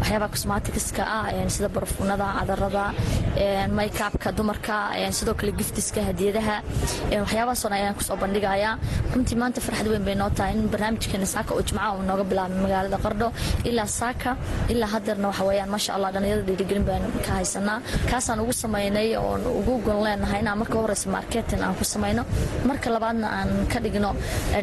waxyaabaha 0.00 0.30
cosmaticska 0.34 1.02
ah 1.16 1.26
sida 1.54 1.68
barfuunada 1.76 2.26
cadarada 2.38 2.84
maykabka 3.78 4.28
dumarka 4.38 4.76
sidoo 5.18 5.34
kale 5.40 5.52
giftiska 5.60 6.00
hadiyadaha. 6.08 6.56
Waxyaabahaasoo 7.24 7.68
dhan 7.70 7.78
ayaan 7.80 7.94
ku 7.98 8.02
soo 8.08 8.16
bandhigayaa. 8.22 8.72
Runtii 9.14 9.36
maanta 9.42 9.60
farxad 9.66 9.88
weyn 9.92 10.04
bay 10.08 10.14
noo 10.22 10.30
tahay 10.38 10.54
in 10.58 10.68
barnaamijkeena 10.74 11.26
saaka 11.34 11.50
oo 11.54 11.62
jimcaha 11.68 11.90
uu 11.98 12.02
nooga 12.10 12.24
bilaabay 12.30 12.58
magaalada 12.66 12.98
qardho 13.04 13.28
ilaa 13.70 13.88
saaka 14.00 14.30
ilaa 14.72 14.90
hadeerna 14.94 15.26
waxa 15.30 15.43
weeyaan 15.48 15.70
maasha 15.74 15.90
allah 15.96 16.10
dhalinyarada 16.14 16.46
dhiirigelin 16.48 16.84
baan 16.88 17.02
ka 17.26 17.32
haysanaa. 17.38 17.78
Kaasaan 18.10 18.40
ugu 18.44 18.52
samaynay 18.62 19.08
oon 19.16 19.42
ugu 19.60 19.74
gon 19.86 19.98
leenahay 20.06 20.40
inaan 20.44 20.58
marka 20.62 20.76
horeysa 20.82 21.08
marketin 21.16 21.60
aan 21.66 21.74
ku 21.80 21.84
samayno. 21.94 22.22
Marka 22.70 22.88
labaadna 22.96 23.28
aan 23.38 23.50
ka 23.72 23.78
dhigno 23.84 24.10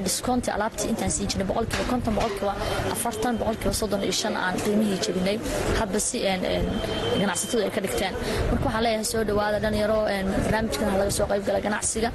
discounti 0.05 0.49
alaabtii 0.55 0.89
intaan 0.93 1.11
siin 1.15 1.27
jirnay 1.31 1.47
boqolkiiba 1.51 1.85
konton 1.91 2.13
boqolkiiba 2.17 2.53
afartan 2.95 3.33
boqolkiiba 3.41 3.73
soddon 3.81 4.01
iyo 4.07 4.15
shan 4.21 4.35
aan 4.45 4.55
qiimihii 4.63 4.99
jebinay 5.05 5.37
hadba 5.79 5.99
si 6.07 6.17
ganacsatadu 7.21 7.63
ay 7.67 7.71
ka 7.75 7.81
dhigteen. 7.85 8.13
Marka 8.51 8.63
waxaan 8.67 8.83
leeyahay 8.85 9.05
soo 9.13 9.23
dhawaada 9.29 9.57
dhalinyaro 9.63 9.99
barnaamijkan 10.45 10.87
laga 11.01 11.11
soo 11.17 11.27
qayb 11.31 11.43
gala 11.47 11.59
ganacsiga 11.67 12.09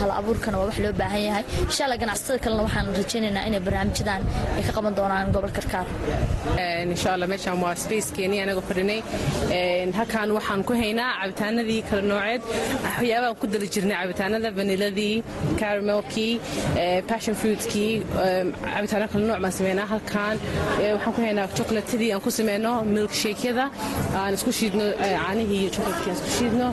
hal 0.00 0.10
abuurkana 0.20 0.56
waa 0.60 0.66
wax 0.70 0.78
loo 0.84 0.92
baahan 1.00 1.22
yahay. 1.28 1.44
Insha 1.70 1.82
allah 1.86 1.98
ganacsatada 2.02 2.38
kalena 2.44 2.62
waxaan 2.66 2.86
rajaynaynaa 3.00 3.44
inay 3.48 3.60
barnaamijyadan 3.66 4.20
ay 4.56 4.62
ka 4.66 4.72
qaban 4.76 4.94
doonaan 4.98 5.26
gobol 5.34 5.52
karkaar 5.58 5.86
spacekeeni 8.00 8.36
anaga 8.44 8.60
fadhinay. 8.68 9.00
Halkaan 9.98 10.30
waxaan 10.38 10.62
ku 10.68 10.72
haynaa 10.82 11.10
cabitaanadii 11.20 11.82
kala 11.88 12.02
nooceed. 12.10 12.42
Waxyaabahan 12.84 13.36
ku 13.40 13.46
dali 13.52 13.68
jirnay 13.74 13.96
cabitaanada 14.02 14.48
vaniladii 14.58 15.22
caramelkii 15.60 16.32
passion 17.10 17.34
fruitkii 17.40 17.92
cabitaano 18.74 19.06
kala 19.12 19.24
nooc 19.30 19.40
baan 19.44 19.52
sameynaa 19.58 19.86
halkaan. 19.92 20.36
Waxaan 20.94 21.14
ku 21.16 21.20
haynaa 21.26 21.46
chocolatadii 21.58 22.10
aan 22.14 22.20
ku 22.26 22.30
sameyno 22.38 22.72
milk 22.94 23.12
shakeyada 23.22 23.64
aan 24.20 24.32
isku 24.38 24.52
shiidno 24.60 24.84
caanihii 25.00 25.60
iyo 25.62 25.70
chocolatkii 25.76 26.10
aan 26.10 26.16
isku 26.18 26.30
shiidno. 26.38 26.68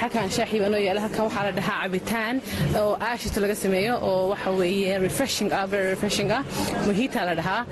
Halkaan 0.00 0.30
shaaxii 0.36 0.60
baa 0.62 0.70
noo 0.74 0.82
yaalla 0.86 1.00
halkaan 1.06 1.24
waxaa 1.28 1.44
la 1.48 1.52
dhahaa 1.58 1.78
cabitaan 1.84 2.34
oo 2.80 2.92
aashito 3.08 3.38
laga 3.44 3.56
sameeyo 3.64 3.94
oo 4.10 4.22
waxa 4.32 4.50
weeye 4.60 4.98
refreshing 5.06 5.50
ah 5.58 5.64
very 5.72 5.88
refreshing 5.94 6.30
ah. 6.38 6.42
Mohita 6.86 7.20
la 7.28 7.34
dhahaa 7.40 7.62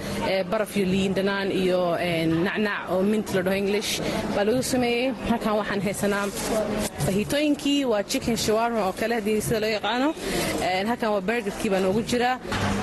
baraf 0.50 0.76
iyo 0.76 0.86
liin 0.94 1.12
dhanaan 1.18 1.48
iyo 1.62 1.80
nacnac 2.46 2.71
oo 2.92 3.02
mint 3.12 3.26
la 3.34 3.42
dhaho 3.46 3.56
english. 3.62 3.90
Baa 4.34 4.44
lagu 4.48 4.62
sameeyey 4.72 5.12
halkaan 5.30 5.56
waxaan 5.60 5.80
haysanaa 5.86 6.26
fahitooyinkii 7.06 7.84
waa 7.92 8.02
chicken 8.02 8.36
shawarma 8.44 8.80
oo 8.88 8.92
kale 9.00 9.14
haddii 9.18 9.40
sida 9.46 9.60
loo 9.64 9.72
yaqaano. 9.78 10.08
Halkan 10.90 11.10
waa 11.14 11.20
bergerkii 11.30 11.70
baa 11.74 11.80
noogu 11.86 12.02
jiraa 12.10 12.36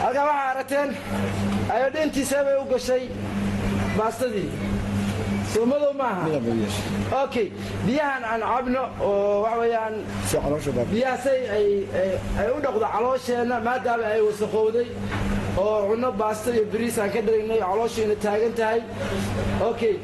halkan 0.04 0.26
waxaa 0.30 0.50
aragteen 0.54 0.90
ayodhintiisa 1.76 2.38
bay 2.48 2.56
u 2.64 2.66
gashay 2.74 3.04
baastadii. 3.98 4.50
Soo 5.54 5.66
madow 5.66 5.94
maaha. 5.98 6.26
Okay 7.24 7.48
biyahan 7.86 8.24
aan 8.32 8.42
cabno 8.52 8.84
oo 9.02 9.42
waxa 9.44 9.58
weeyaan 9.62 9.96
biyahaasay 10.92 11.40
ay 12.40 12.48
u 12.56 12.60
dhaqdo 12.66 12.86
caloosheenna 12.96 13.58
maadaama 13.68 14.06
ay 14.16 14.22
wasaqowday 14.28 14.88
oo 15.58 15.78
cunno 15.90 16.12
baasta 16.12 16.50
iyo 16.56 16.66
bariis 16.74 16.98
aan 17.00 17.10
ka 17.14 17.22
dharagnay 17.28 17.60
calooshiina 17.60 18.16
taagan 18.24 18.54
tahay. 18.60 18.80
Okay 19.70 19.96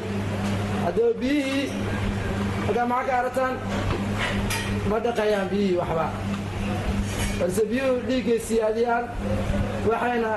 haddaba 0.86 1.12
biyihii 1.22 1.66
halkaa 2.66 2.86
maxaa 2.92 3.08
ka 3.10 3.14
arataan 3.22 3.54
ma 4.90 4.98
dhaqayaan 5.06 5.48
biyihii 5.52 5.78
waxba. 5.82 6.08
Balse 7.40 7.64
biyuhu 7.72 7.96
dhiiggay 8.08 8.40
siyaadiyaan 8.48 9.06
waxayna 9.90 10.32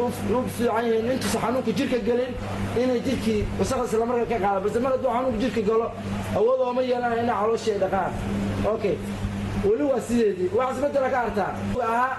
u 0.00 0.40
fiican 0.56 0.84
yihiin 0.86 1.10
intuusa 1.14 1.38
xanuunka 1.44 1.72
jirka 1.78 1.98
gelin 2.08 2.32
inay 2.82 3.00
jirkii 3.06 3.40
wasaqda 3.58 3.84
islamarka 3.88 4.26
ka 4.32 4.38
qaada 4.44 4.60
balse 4.64 4.78
mar 4.84 4.92
hadduu 4.94 5.10
xanuunka 5.16 5.38
jirka 5.42 5.60
galo 5.68 5.86
awood 6.38 6.60
ooma 6.66 6.82
yeelanaya 6.90 7.22
inay 7.24 7.36
calooshii 7.40 7.72
ay 7.74 7.80
dhaqaan. 7.84 8.12
Okay 8.74 8.94
weli 9.66 9.84
waa 9.90 10.00
sideedii. 10.08 10.48
Wax 10.58 10.70
isbedela 10.76 11.08
ka 11.14 11.18
artaa 11.26 11.52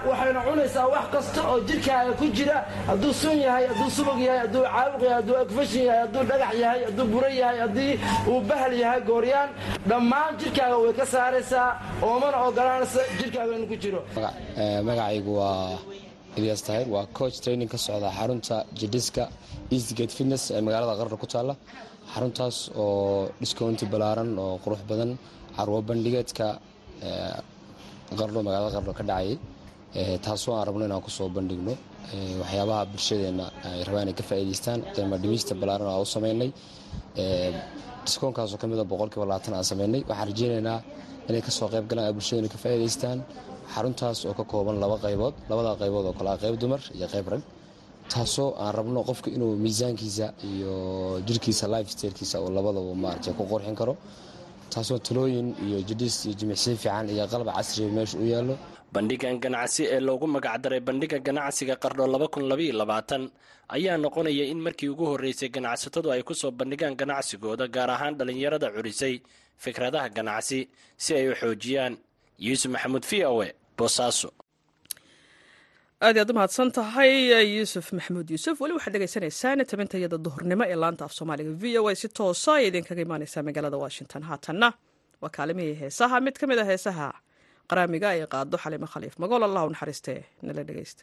waxayna 0.08 0.40
cunaysaa 0.46 0.86
wax 0.94 1.04
kasta 1.14 1.40
oo 1.50 1.58
jirkaaga 1.68 2.12
ku 2.20 2.26
jira. 2.36 2.58
Hadduu 2.90 3.12
sun 3.22 3.36
yahay 3.46 3.64
hadduu 3.70 3.90
subag 3.96 4.18
yahay 4.26 4.40
hadduu 4.44 4.62
caabuq 4.74 5.02
yahay 5.02 5.14
hadduu 5.20 5.36
agfashin 5.44 5.84
yahay 5.88 6.00
hadduu 6.04 6.22
dhagax 6.30 6.52
yahay 6.64 6.80
hadduu 6.88 7.06
buro 7.12 7.28
yahay 7.40 7.58
haddii 7.64 7.92
uu 8.30 8.40
bahal 8.48 8.72
yahay 8.82 9.00
gooryaan 9.10 9.48
dhammaan 9.90 10.32
jirkaaga 10.40 10.76
way 10.82 10.92
ka 11.00 11.04
saaraysaa. 11.14 11.68
Oomana 12.06 12.36
ogolaanaysa 12.48 13.00
jirkaaga 13.20 13.52
inuu 13.56 13.68
ku 13.72 13.76
jiro. 13.82 14.00
Magacaygu 14.88 15.32
waa 15.40 15.78
ilyas 16.38 16.62
tahir 16.66 16.86
waa 16.94 17.06
coach 17.18 17.36
training 17.44 17.68
ka 17.72 17.78
socda 17.86 18.08
xarunta 18.18 18.56
jidhiska 18.80 19.22
eastgate 19.74 20.12
fitness 20.18 20.42
ee 20.50 20.60
magaalada 20.66 20.94
qarra 21.00 21.16
ku 21.22 21.26
taalla. 21.34 21.54
Xaruntaas 22.14 22.56
oo 22.82 23.28
discounti 23.40 23.84
ballaaran 23.92 24.30
oo 24.44 24.54
qurux 24.64 24.80
badan 24.90 25.10
carwo 25.56 25.78
bandhigeedka 25.88 26.46
qardho 28.18 28.40
magaalada 28.46 28.72
qardho 28.76 28.92
ka 28.98 29.04
dhacayay 29.10 29.36
taasoo 30.24 30.52
aan 30.56 30.64
rabno 30.68 30.84
inaan 30.88 31.02
ku 31.06 31.10
soo 31.10 31.28
bandhigno. 31.36 31.74
Waxyaabaha 32.40 32.82
bulshadeenna 32.92 33.46
ay 33.68 33.80
rabaan 33.86 34.04
inay 34.08 34.16
ka 34.20 34.24
faa'iidaystaan. 34.30 34.78
Qiimo 34.94 35.16
dhimista 35.22 35.52
ballaaran 35.60 35.88
aan 35.92 36.02
u 36.06 36.08
samaynay 36.16 36.50
diskoonkaasoo 38.04 38.58
ka 38.60 38.66
mid 38.70 38.78
a 38.78 38.84
boqolkiiba 38.92 39.24
labaatan 39.30 39.54
aan 39.54 39.64
samaynay 39.72 40.02
waxaan 40.08 40.28
rajeynaynaa 40.30 40.78
inay 41.28 41.42
ka 41.46 41.50
soo 41.50 41.68
qayb 41.72 41.84
galaan 41.90 42.06
ay 42.08 42.14
bulshadeena 42.18 42.48
ka 42.54 42.58
faa'iidaystaan. 42.64 43.18
Xaruntaas 43.74 44.18
oo 44.26 44.34
ka 44.38 44.44
kooban 44.52 44.76
laba 44.82 44.96
qaybood 45.04 45.34
labada 45.50 45.70
qaybood 45.82 46.04
oo 46.08 46.14
kale 46.18 46.30
ah 46.34 46.38
qayb 46.42 46.56
dumar 46.62 46.80
iyo 46.96 47.06
qayb 47.14 47.26
rag. 47.32 47.42
Taasoo 48.12 48.54
aan 48.62 48.72
rabno 48.78 49.00
qofka 49.08 49.28
inuu 49.36 49.52
miisaankiisa 49.64 50.26
iyo 50.50 50.72
jirkiisa 51.26 51.66
life 51.74 51.90
stailkiisa 51.94 52.36
uu 52.42 52.50
labadaba 52.56 52.90
maaragtay 53.04 53.32
ku 53.38 53.42
qurxin 53.50 53.74
karo 53.80 53.94
taasoo 54.74 54.98
talooyin 55.06 55.48
iyo 55.66 55.78
jidhis 55.88 56.16
iyo 56.26 56.34
jimicsiin 56.40 56.76
fiican 56.82 57.06
iyo 57.14 57.24
qalab 57.32 57.48
casriga 57.56 57.90
meesha 57.96 58.16
u 58.18 58.26
yaallo. 58.32 58.54
Bandhigan 58.94 59.36
ganacsi 59.44 59.82
ee 59.94 60.00
loogu 60.06 60.26
magacdaray 60.34 60.80
bandhiga 60.88 61.18
ganacsiga 61.26 61.74
qardho 61.82 62.04
ayaa 63.76 63.96
noqonaya 64.04 64.44
in 64.52 64.58
markii 64.66 64.88
ugu 64.92 65.04
horreysay 65.10 65.48
ganacsatadu 65.56 66.08
ay 66.14 66.22
ku 66.28 66.34
soo 66.40 66.50
bandhigaan 66.60 66.94
ganacsigooda 67.00 67.66
gaar 67.76 67.90
ahaan 67.94 68.14
dhallinyarada 68.18 68.68
curisay 68.74 69.14
fikradaha 69.64 70.08
ganacsi 70.16 70.58
si 71.02 71.10
ay 71.18 71.26
u 71.30 71.34
xoojiyaan. 71.40 71.94
Yuusuf 72.46 72.70
maxamuud 72.74 73.04
v 73.10 73.12
o 73.30 73.42
e 73.46 73.54
boosaaso 73.78 74.28
aad 76.06 76.16
iy 76.16 76.22
aad 76.22 76.30
u 76.32 76.70
tahay 76.78 77.12
eh, 77.36 77.44
yuusuf 77.56 77.86
maxamuud 77.96 78.28
yuusuf. 78.34 78.60
Weli 78.62 78.74
waxaad 78.76 78.94
dhegaysanaysaan 78.96 79.60
tabinta 79.70 79.98
iyada 80.00 80.18
duhurnimo 80.26 80.64
ee 80.72 80.78
laanta 80.82 81.04
af 81.04 81.12
soomaaliga 81.18 81.52
v 81.62 81.64
o 81.80 81.88
a. 81.90 81.94
Si 82.02 82.08
toosa 82.18 82.52
ay 82.56 82.64
idinkaga 82.70 83.02
imaaneysaa 83.06 83.42
magaalada 83.48 83.76
washington. 83.84 84.22
Haatanna 84.30 84.68
waa 85.22 85.32
kaalimihii 85.36 85.76
heesaha. 85.82 86.16
Mid 86.26 86.36
ka 86.40 86.46
mid 86.50 86.58
a 86.58 86.64
heesaha 86.70 87.06
qaraamiga 87.70 88.08
ay 88.14 88.20
qaado 88.34 88.56
xalimo 88.64 88.86
khaliif. 88.92 89.14
Magool 89.22 89.44
allah 89.48 89.62
u 89.66 89.70
naxariiste 89.74 90.12
nala 90.42 90.62
dhegeysta 90.68 91.02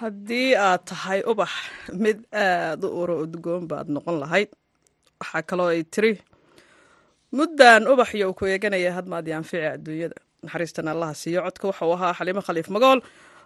haddii 0.00 0.54
aad 0.66 0.82
tahay 0.90 1.20
ubax 1.30 1.50
mid 2.04 2.18
aad 2.32 2.84
u 2.84 2.88
uro 3.02 3.14
udgoon 3.24 3.64
baad 3.70 3.88
noqon 3.96 4.16
lahayd 4.22 4.48
waxaa 5.20 5.42
kaloo 5.50 5.68
ay 5.74 5.82
tiri 5.94 6.12
muddan 7.38 7.82
ubax 7.92 8.10
iyo 8.14 8.32
ku 8.38 8.44
eeganaya 8.46 8.92
hadmaad 8.98 9.26
yaanfici 9.32 9.66
adduunyada. 9.74 10.16
Naxariistan 10.44 10.88
allaha 10.88 11.14
siiyo 11.14 11.40
codka 11.46 11.66
waxauu 11.70 11.92
ahaa 11.96 12.14
xaliimo 12.18 12.42
khaliif 12.46 12.68
magool. 12.76 13.00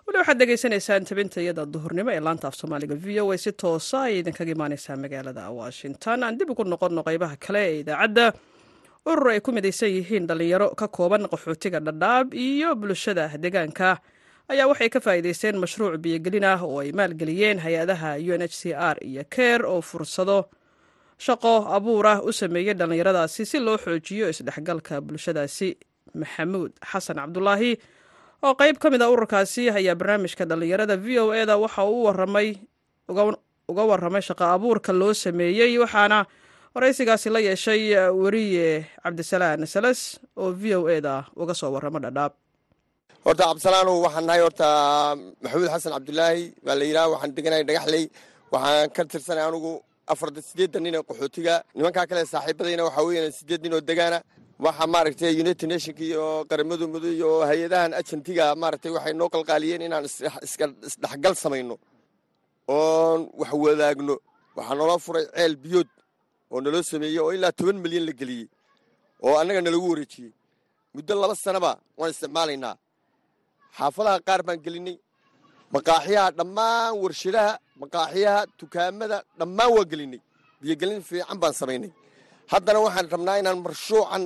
Weli 0.07 0.19
waxaad 0.21 0.39
dhegaysanaysaan 0.41 1.05
tabinta 1.09 1.39
iyada 1.43 1.65
duhurnimo 1.75 2.11
ee 2.15 2.21
laanta 2.27 2.47
af 2.49 2.55
soomaaliga 2.61 2.95
v 3.05 3.21
o 3.23 3.33
a. 3.33 3.37
Si 3.45 3.53
toosa 3.53 3.99
ayay 4.07 4.19
idinkaga 4.23 4.53
imaaneysaa 4.57 4.97
magaalada 5.05 5.51
washington. 5.61 6.19
Aan 6.25 6.39
dib 6.39 6.51
ugu 6.53 6.65
noqonno 6.73 7.01
qaybaha 7.09 7.37
kale 7.45 7.61
ee 7.71 7.81
idaacadda 7.83 8.27
urur 9.11 9.29
ay 9.35 9.41
ku 9.41 9.51
midaysan 9.57 9.91
yihiin 9.97 10.27
dhallinyaro 10.29 10.69
ka 10.81 10.87
kooban 10.97 11.23
qaxootiga 11.33 11.81
dhadhaab 11.87 12.35
iyo 12.35 12.75
bulshada 12.81 13.25
deegaanka 13.43 13.89
ayaa 14.49 14.67
waxay 14.71 14.89
ka 14.91 15.01
faa'iidaysteen 15.01 15.57
mashruuc 15.63 15.97
biyogelin 16.03 16.45
ah 16.45 16.61
oo 16.65 16.81
ay 16.83 16.93
maalgeliyeen 16.93 17.59
hay'adaha 17.65 18.19
u 18.19 18.33
n 18.35 18.43
h 18.43 18.55
c 18.61 18.75
r 18.75 18.97
iyo 19.05 19.23
ker 19.31 19.63
oo 19.67 19.81
fursado 19.81 20.49
shaqo 21.19 21.69
abuur 21.77 22.07
ah 22.07 22.19
u 22.25 22.33
sameeyey 22.33 22.75
dhallinyaradaasi 22.75 23.47
si 23.47 23.59
loo 23.61 23.79
xoojiyo 23.79 24.29
isdhexgalka 24.33 25.01
bulshadaasi. 25.01 25.77
Maxamuud 26.13 26.73
xasan 26.85 27.17
cabdulaahi 27.17 27.73
oo 28.45 28.53
qayb 28.61 28.77
ka 28.77 28.91
mid 28.93 29.01
a 29.01 29.09
ururkaasi 29.09 29.71
ayaa 29.73 29.95
barnaamijka 29.97 30.45
dhallinyarada 30.45 30.97
v 31.01 31.07
o 31.25 31.33
e 31.33 31.47
da 31.49 31.57
waxa 31.57 31.85
uu 31.89 32.05
waramay 32.05 32.59
uga 33.69 33.83
warramay 33.91 34.21
shaqo 34.21 34.45
abuurka 34.45 34.93
loo 34.93 35.15
sameeyey 35.17 35.79
waxaana 35.81 36.27
waraysigaasi 36.75 37.31
la 37.33 37.41
yeeshay 37.41 37.97
weriye 38.13 38.85
cabdisalaan 39.01 39.65
salas 39.65 40.21
oo 40.37 40.53
v 40.53 40.75
o 40.77 40.85
e 40.93 41.01
da 41.01 41.25
uga 41.33 41.55
soo 41.57 41.73
warramo 41.73 41.97
dhadhaab 42.05 42.33
horta 43.27 43.43
cabdisalaanow 43.49 43.97
waxaan 44.07 44.25
nahay 44.29 44.43
horta 44.47 44.69
maxamuud 45.43 45.69
xasan 45.75 45.93
cabdulaahi 45.97 46.43
baa 46.67 46.77
la 46.81 46.85
yidhaha 46.89 47.09
waxaan 47.15 47.31
deganahay 47.37 47.65
dhagaxley 47.69 48.05
waxaan 48.55 48.89
ka 48.97 49.03
tirsanay 49.13 49.45
anugu 49.51 49.73
afar 50.13 50.29
siddeedan 50.49 50.83
nin 50.85 50.95
ee 50.99 51.03
qaxootiga. 51.09 51.55
Nimankaa 51.77 52.07
kale 52.11 52.23
saaxiibadayna 52.33 52.83
waxaa 52.89 53.05
weeyaan 53.09 53.33
siddeed 53.39 53.61
nin 53.65 53.73
oo 53.77 53.83
degaana. 53.91 54.19
Waxa 54.65 54.85
maaragtay 54.95 55.33
united 55.45 55.69
nationka 55.73 56.03
iyo 56.11 56.25
qaramada 56.51 56.85
mudug 56.93 57.13
iyo 57.19 57.31
hay'adahan 57.51 57.93
agentiga 58.01 58.45
maaragtay 58.63 58.91
waxay 58.97 59.15
noo 59.21 59.29
qalqaaliyeen 59.35 59.83
inaan 59.87 60.05
isdhexgal 60.87 61.35
samayno 61.45 61.75
oon 62.77 63.21
wax 63.41 63.53
wadaagno. 63.65 64.15
Waxaa 64.57 64.75
naloo 64.81 64.99
furay 65.07 65.25
ceel 65.37 65.55
biyood 65.65 65.89
oo 66.53 66.59
naloo 66.65 66.83
sameeyey 66.91 67.19
oo 67.25 67.31
ilaa 67.37 67.53
toban 67.59 67.77
milyan 67.85 68.05
la 68.09 68.13
geliyey 68.21 68.47
oo 69.27 69.35
annaga 69.41 69.61
nalagu 69.67 69.87
wareejiyey. 69.93 70.33
Muddo 70.95 71.13
laba 71.23 71.35
sanaba 71.45 71.71
waan 71.99 72.11
isticmaalaynaa 72.15 72.75
xaafadaha 73.79 74.19
qaar 74.27 74.43
baan 74.47 74.59
gelinay. 74.65 74.97
Maqaaxiyaha 75.75 76.31
dhammaan 76.39 76.93
warshadaha 77.03 77.53
maqaaxiyaha 77.83 78.47
dukaamada 78.59 79.17
dhammaan 79.39 79.71
waan 79.77 79.89
gelinay. 79.93 80.21
Biyogelin 80.61 81.03
fiican 81.03 81.39
baan 81.43 81.55
samaynay. 81.61 81.93
Haddana 82.53 82.79
waxaan 82.85 83.09
rabnaa 83.15 83.37
inaan 83.41 83.59
marshuucan 83.67 84.23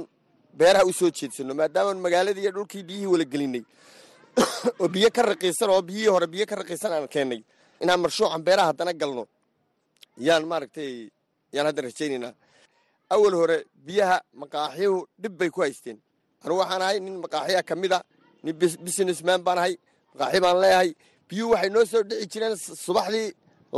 beeraha 0.58 0.84
u 0.90 0.92
soo 0.92 1.10
jeedsanno 1.18 1.54
maadaamaan 1.54 1.98
magaaladii 2.06 2.50
dhulkii 2.56 2.82
biyihii 2.88 3.12
wala 3.12 3.24
gelinay. 3.24 3.64
Oo 4.80 4.88
biyo 4.88 5.08
ka 5.16 5.22
raqiisan 5.22 5.70
oo 5.70 5.82
biyihii 5.82 6.12
hore 6.14 6.26
biyo 6.26 6.46
ka 6.46 6.56
raqiisan 6.60 6.92
aan 6.92 7.08
keennay 7.08 7.40
inaan 7.82 8.00
marshuucan 8.00 8.42
beeraha 8.46 8.68
haddana 8.70 8.92
galno. 8.92 9.24
Yaan 10.26 10.44
maaragtay 10.50 11.08
yaan 11.52 11.66
hadda 11.66 11.82
rajaynaynaa. 11.82 12.34
Awal 13.14 13.34
hore 13.40 13.56
biyaha 13.86 14.16
maqaaxiyuhu 14.42 15.06
dhib 15.22 15.38
bay 15.38 15.50
ku 15.50 15.60
haysteen. 15.60 15.98
Anugu 16.44 16.60
waxaan 16.60 16.82
ahay 16.82 17.00
nin 17.00 17.16
maqaaxiya 17.24 17.62
ka 17.62 17.74
mid 17.76 17.92
a 17.92 17.98
nin 17.98 18.15
businessman 18.86 19.40
baan 19.46 19.58
ahay 19.58 19.74
maqaaxi 20.14 20.40
baan 20.44 20.56
leeyahay. 20.62 20.90
Biyuhu 21.28 21.50
waxay 21.52 21.70
noo 21.74 21.84
soo 21.92 22.02
dhici 22.08 22.26
jireen 22.32 22.54
subaxdii 22.84 23.28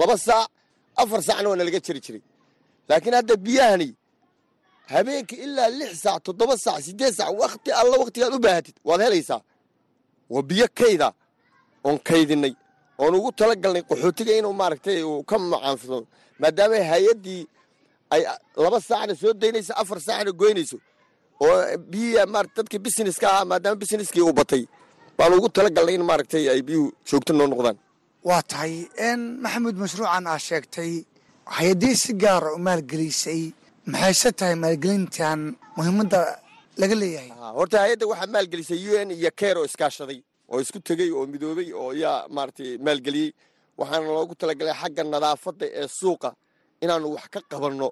laba 0.00 0.16
saac 0.26 0.48
afar 1.00 1.20
saacna 1.26 1.48
waa 1.50 1.56
nalaga 1.60 1.80
jeri 1.86 2.00
jiray. 2.06 2.22
Laakiin 2.88 3.14
hadda 3.18 3.34
biyahani 3.46 3.88
habeenkii 4.92 5.36
ilaa 5.46 5.68
lix 5.78 5.92
saac 6.04 6.20
toddoba 6.26 6.54
saac 6.64 6.80
siddeed 6.86 7.14
saac 7.18 7.32
wakhti 7.42 7.70
alla 7.80 7.96
wakhtigaad 8.02 8.34
u 8.34 8.38
baahatid 8.46 8.76
waad 8.88 9.00
helaysaa? 9.06 9.40
Waa 10.32 10.42
biyo 10.50 10.66
kayda 10.78 11.08
oon 11.86 11.98
kaydinay 12.08 12.54
oon 13.02 13.14
ugu 13.18 13.30
tala 13.38 13.54
galnay 13.62 13.82
qaxootiga 13.90 14.32
inuu 14.38 14.52
maaragtay 14.60 15.02
uu 15.10 15.22
ka 15.30 15.36
macaanfado. 15.38 16.06
Maadaama 16.40 16.76
hay'addii 16.92 17.42
ay 18.14 18.22
laba 18.64 18.78
saacna 18.88 19.14
soo 19.20 19.32
daynayso 19.42 19.72
afar 19.82 19.98
saacna 20.06 20.30
goynayso 20.40 20.76
oo 21.46 21.56
dadkii 22.56 22.80
businesska 22.86 23.26
ahaa 23.32 23.44
maadaama 23.50 23.76
busineskii 23.82 24.22
uu 24.28 24.32
batay 24.40 24.62
baan 25.18 25.32
ugu 25.38 25.48
tala 25.54 25.70
galnay 25.76 25.94
in 25.98 26.04
maaragtay 26.10 26.44
ay 26.52 26.60
biyuhu 26.68 26.88
joogto 27.08 27.32
noo 27.38 27.46
noqdaan 27.52 27.78
waa 28.28 28.42
tahay 28.50 28.74
maxamuud 29.44 29.76
mashruucan 29.82 30.24
aa 30.32 30.38
sheegtay 30.48 30.92
hay'adii 31.56 31.94
si 32.02 32.12
gaara 32.22 32.48
u 32.56 32.58
maalgelisay 32.68 33.42
maxayse 33.92 34.30
tahay 34.38 34.56
maalgelintan 34.64 35.40
muhiimadda 35.76 36.20
laga 36.80 36.94
leeyahay 37.02 37.30
horta 37.58 37.76
hay'adda 37.84 38.04
waxaa 38.12 38.30
maalgelisay 38.36 38.78
u 38.88 38.92
n 39.06 39.10
iyo 39.18 39.30
ker 39.40 39.54
oo 39.60 39.64
iskaashaday 39.70 40.18
oo 40.52 40.58
isku 40.64 40.78
tegey 40.88 41.10
oo 41.18 41.24
midoobey 41.32 41.68
oo 41.82 41.90
yaa 42.02 42.18
maaragtay 42.36 42.70
maalgeliyey 42.86 43.30
waxaana 43.80 44.06
loogu 44.16 44.34
talagalay 44.40 44.74
xagga 44.82 45.02
nadaafadda 45.14 45.66
ee 45.80 45.88
suuqa 46.00 46.30
inaanu 46.84 47.06
wax 47.16 47.26
ka 47.34 47.40
qabanno 47.52 47.88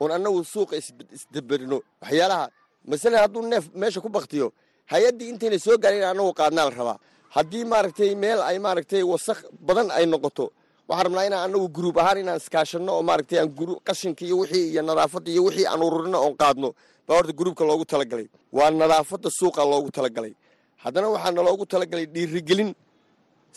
oon 0.00 0.10
annagu 0.16 0.40
suuqa 0.54 0.74
isdaberino 1.16 1.78
waxyaalaha 2.02 2.44
masalan 2.90 3.20
hadduu 3.24 3.42
neef 3.52 3.64
meesha 3.80 4.00
ku 4.04 4.08
baktiyo 4.16 4.46
hay'addii 4.92 5.28
intayna 5.32 5.58
soo 5.64 5.76
gaarin 5.82 6.00
in 6.02 6.08
annagu 6.12 6.32
qaadnaa 6.40 6.66
la 6.68 6.74
rabaa. 6.80 6.98
Haddii 7.36 7.64
maaragtay 7.72 8.10
meel 8.22 8.40
ay 8.50 8.58
maaragtay 8.66 9.02
wasakh 9.12 9.40
badan 9.66 9.88
ay 9.98 10.04
noqoto 10.12 10.44
waxaan 10.88 11.04
rabnaa 11.06 11.24
inaan 11.28 11.42
annagu 11.46 11.66
guruub 11.76 11.96
ahaan 12.02 12.18
inaan 12.22 12.38
iskaashanno 12.42 12.90
oo 12.96 13.02
maaragtay 13.08 13.38
aan 13.40 13.48
qashinka 13.88 14.22
iyo 14.26 14.36
wixii 14.42 14.66
iyo 14.72 14.82
nadaafadda 14.88 15.28
iyo 15.34 15.42
wixii 15.46 15.66
aan 15.72 15.80
ururino 15.86 16.18
oon 16.24 16.34
qaadno 16.42 16.68
baa 17.06 17.14
horta 17.16 17.32
guruubka 17.38 17.64
loogu 17.68 17.84
talagalay. 17.92 18.26
Waa 18.56 18.70
nadaafadda 18.82 19.28
suuqa 19.38 19.62
loogu 19.72 19.90
talagalay. 19.96 20.32
Haddana 20.84 21.08
waxaa 21.14 21.32
naloogu 21.38 21.64
talagalay 21.72 22.06
dhiirigelin 22.14 22.70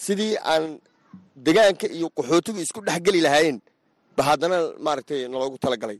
sidii 0.05 0.33
aan 0.51 0.63
degaanka 1.45 1.87
iyo 1.97 2.07
qaxootigu 2.17 2.59
isku 2.65 2.79
dhexgeli 2.87 3.19
lahaayeen 3.25 3.57
ba 4.17 4.21
haddana 4.29 4.57
maaragtay 4.85 5.19
naloogu 5.33 5.57
talagalay 5.65 5.97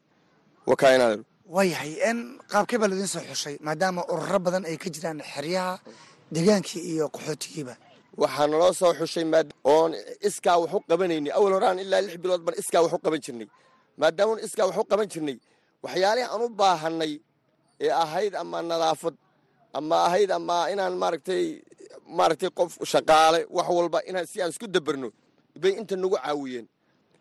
waayahay 1.53 1.91
qaabkee 2.51 2.77
baa 2.81 2.88
laidiin 2.89 3.08
soo 3.13 3.21
xushay 3.29 3.55
maadaama 3.65 4.01
ururo 4.13 4.39
badan 4.45 4.65
ay 4.65 4.77
ka 4.77 4.89
jiraan 4.89 5.19
xeryaha 5.34 5.79
degaankii 6.34 6.81
iyo 6.91 7.05
qaxootigiiba. 7.15 7.73
Waxaa 8.21 8.47
naloo 8.51 8.73
soo 8.79 8.93
xushay 8.99 9.25
oon 9.73 9.91
iskaa 10.27 10.58
wax 10.62 10.71
u 10.73 10.79
qabanayni 10.89 11.29
awal 11.38 11.53
horaan 11.53 11.79
ilaa 11.84 12.01
lix 12.05 12.15
bilood 12.23 12.41
ban 12.45 12.55
iskaa 12.62 12.81
wax 12.84 12.93
u 12.93 12.99
qaban 13.05 13.21
jirnay. 13.25 13.47
Maadaama 13.99 14.41
iskaa 14.45 14.65
wax 14.69 14.77
u 14.77 14.86
qaban 14.91 15.08
jirnay 15.13 15.38
waxyaalihii 15.84 16.27
aan 16.34 16.41
u 16.41 16.49
baahanay 16.60 17.13
ee 17.86 17.91
ahayd 18.03 18.34
ama 18.41 18.58
nadaafad 18.62 19.15
ama 19.77 19.95
ahayd 20.08 20.31
ama 20.31 20.58
inaan 20.73 20.93
maaragtay 21.01 21.43
maaragtay 22.17 22.49
qof 22.58 22.71
shaqaale 22.91 23.39
wax 23.58 23.67
walba 23.77 23.99
inaan 24.10 24.25
si 24.31 24.38
aan 24.41 24.49
isku 24.53 24.67
daberno 24.75 25.10
bay 25.62 25.71
inta 25.79 25.95
nagu 25.95 26.17
caawiyeen. 26.23 26.65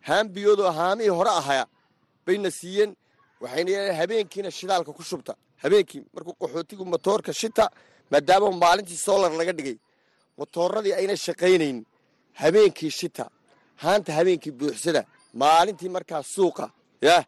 Haambiyoodoo 0.08 0.70
haamihii 0.78 1.14
hore 1.18 1.30
ahaya 1.40 1.64
bayna 2.26 2.50
siiyeen 2.50 2.90
waxayna 3.44 3.70
yeeleen 3.74 3.96
habeenkiina 4.00 4.50
shidaalka 4.58 4.90
ku 4.98 5.02
shubta. 5.10 5.32
Habeenkii 5.62 6.00
markuu 6.14 6.34
qaxootigu 6.42 6.84
motoorka 6.94 7.32
shita 7.40 7.64
maadaama 8.12 8.48
maalintii 8.62 8.98
soolar 9.06 9.32
laga 9.40 9.52
dhigay 9.58 9.76
motooradii 10.38 10.94
ayna 11.00 11.14
shaqaynayn 11.26 11.78
habeenkii 12.42 12.90
shita 13.00 13.24
haanta 13.82 14.10
habeenkii 14.18 14.52
buuxsada 14.60 15.02
maalintii 15.42 15.90
markaa 15.96 16.22
suuqa 16.34 16.66
yah 17.08 17.22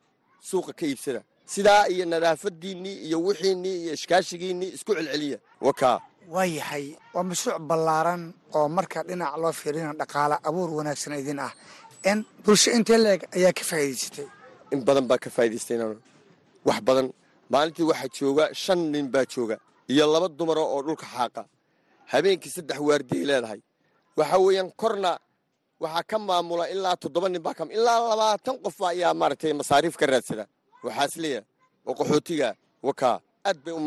suuqa 0.50 0.72
ka 0.78 0.84
iibsada. 0.90 1.20
Sidaa 1.54 1.82
iyo 1.92 2.04
nadaafadiinnii 2.12 2.96
iyo 3.06 3.18
wixiinnii 3.26 3.76
iyo 3.82 3.92
ishkaashigiinnii 3.98 4.70
isku 4.76 4.92
celceliya 4.96 5.38
wakaa 5.68 5.98
waayahay 6.34 6.86
waa 7.14 7.22
mashruuc 7.30 7.58
ballaaran 7.70 8.22
oo 8.58 8.68
marka 8.76 8.98
dhinac 9.08 9.32
loo 9.42 9.52
fiirina 9.60 9.92
dhaqaale 10.00 10.36
abuur 10.48 10.70
wanaagsan 10.78 11.12
idin 11.20 11.38
ah. 11.46 11.52
N 12.16 12.18
bulsho 12.44 12.70
intee 12.76 12.98
leeg 13.04 13.20
ayaa 13.36 13.52
ka 13.58 13.62
faa'iidaysatay 13.70 14.26
in 14.74 14.80
badan 14.86 15.06
baa 15.10 15.18
ka 15.24 15.28
faa'idaystay 15.36 15.78
wax 16.68 16.80
badan. 16.88 17.06
Maalintii 17.52 17.86
waxaa 17.90 18.08
jooga 18.18 18.44
shan 18.62 18.80
nin 18.92 19.06
baa 19.14 19.24
jooga 19.32 19.56
iyo 19.92 20.04
laba 20.12 20.28
dumara 20.38 20.62
oo 20.74 20.80
dhulka 20.86 21.06
xaaqa. 21.14 21.42
Habeenkii 22.12 22.50
saddex 22.56 22.78
waardiyay 22.88 23.24
leedahay. 23.30 23.60
Waxa 24.18 24.36
weeyaan 24.44 24.70
korna 24.80 25.10
waxaa 25.82 26.02
ka 26.10 26.16
maamula 26.28 26.64
ilaa 26.74 26.96
toddoba 27.02 27.28
nin 27.32 27.42
baa 27.46 27.54
ka 27.58 27.62
ilaa 27.78 27.98
labaatan 28.10 28.56
qof 28.64 28.76
ayaa 28.90 29.12
maaragtay 29.20 29.52
masaariif 29.60 29.94
ka 30.00 30.06
raadsada 30.10 30.44
waxaas 30.86 31.14
leeyahay 31.22 31.46
oo 31.88 31.94
qaxootiga 31.98 32.48
wakaa 32.88 33.16
aad 33.48 33.58
bay 33.64 33.72
u 33.74 33.80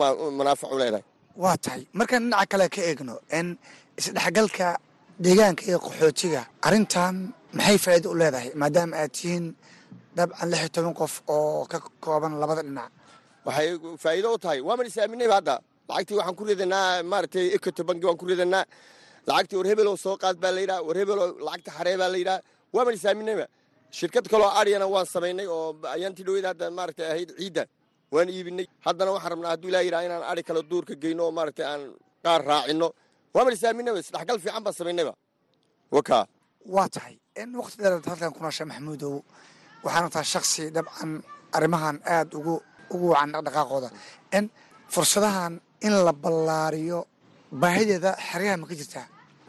u 0.74 0.78
leedahay. 0.82 1.04
Waa 1.44 1.58
tahay. 1.64 1.82
Markaan 2.00 2.24
dhinaca 2.24 2.46
kale 2.52 2.66
ka 2.76 2.82
eegno 2.90 3.16
n 3.44 3.48
isdhexgalka 4.00 4.68
deegaanka 5.24 5.64
iyo 5.70 5.78
qaxootiga 5.86 6.42
arrintan 6.68 7.16
maxay 7.58 7.78
faa'iida 7.84 8.08
u 8.10 8.16
leedahay? 8.22 8.50
Maadaama 8.62 8.96
aad 9.04 9.12
tihiin 9.18 9.46
dabcan 10.18 10.48
lix 10.52 10.60
iyo 10.64 10.70
toban 10.76 10.94
qof 11.00 11.14
oo 11.36 11.66
ka 11.72 11.78
kooban 12.04 12.34
labada 12.42 12.62
dhinac. 12.68 12.92
Waxay 13.46 13.68
faa'iido 14.04 14.30
u 14.36 14.38
tahay. 14.44 14.60
Waaman 14.68 14.86
is-aaminayba 14.90 15.36
hadda 15.40 15.56
lacagtii 15.90 16.16
waxaan 16.20 16.36
ku 16.40 16.44
ridanaa 16.50 17.04
maaragtay 17.12 17.46
ecoto 17.56 17.82
banki 17.88 18.06
waan 18.08 18.18
ku 18.22 18.26
ridanaa 18.32 18.64
lacagtii 19.30 19.58
war 19.60 19.68
hebeloo 19.72 19.98
soo 20.04 20.16
qaad 20.24 20.38
baa 20.44 20.52
la 20.56 20.62
yidhaha 20.64 20.82
war 20.88 20.98
hebeloo 21.02 21.28
lacagta 21.48 21.72
xaree 21.78 21.98
baa 22.02 22.10
la 22.14 22.18
yidhaha. 22.22 22.40
Waaman 22.76 22.94
is-aaminayba 22.98 23.46
shirkad 23.98 24.26
kaloo 24.32 24.50
aryana 24.60 24.86
waan 24.94 25.06
samaynay 25.14 25.48
oo 25.56 25.68
ayaantii 25.96 26.26
dhaweyda 26.28 26.48
hadda 26.52 26.66
maaragtay 26.78 27.06
ahayd 27.12 27.30
ciidda. 27.40 27.64
Waan 28.14 28.28
iibinay. 28.36 28.66
Haddana 28.86 29.12
waxaan 29.16 29.32
rabnaa 29.34 29.52
hadduu 29.54 29.70
ilaa 29.72 29.84
yidhaha 29.88 30.04
inaan 30.08 30.24
ari 30.32 30.42
kale 30.48 30.62
duurka 30.72 30.94
geyno 31.02 31.22
oo 31.28 31.32
maaragtay 31.38 31.66
aan 31.72 31.82
qaar 32.26 32.42
raacino. 32.50 32.88
Waaman 33.34 33.54
is-aaminayba 33.58 34.00
isdhexgal 34.04 34.38
fiican 34.44 34.64
baan 34.66 34.76
samaynayba 34.80 35.14
wakaa 35.96 36.24
waa 36.76 36.88
tahay. 36.96 37.16
In 37.42 37.50
waqti 37.60 37.76
dheeraad 37.82 38.06
halkan 38.12 38.32
ku 38.36 38.40
noosha 38.44 38.66
maxamuudow 38.70 39.16
waxaana 39.86 40.08
tahay 40.14 40.28
shaksi 40.34 40.62
dabcan 40.76 41.12
arrimahan 41.58 41.96
aada 42.14 42.34
ugu 42.40 42.54
ugu 42.94 43.06
wacan 43.14 43.30
dhaqdhaqaaqooda. 43.36 43.90
In 44.38 44.46
fursadahan 44.94 45.54
in 45.88 45.94
la 46.06 46.14
ballaariyo 46.24 47.00
baahideeda 47.62 48.12
xeryaha 48.30 48.56
ma 48.62 48.66
ka 48.72 48.76
jirtaa? 48.80 49.06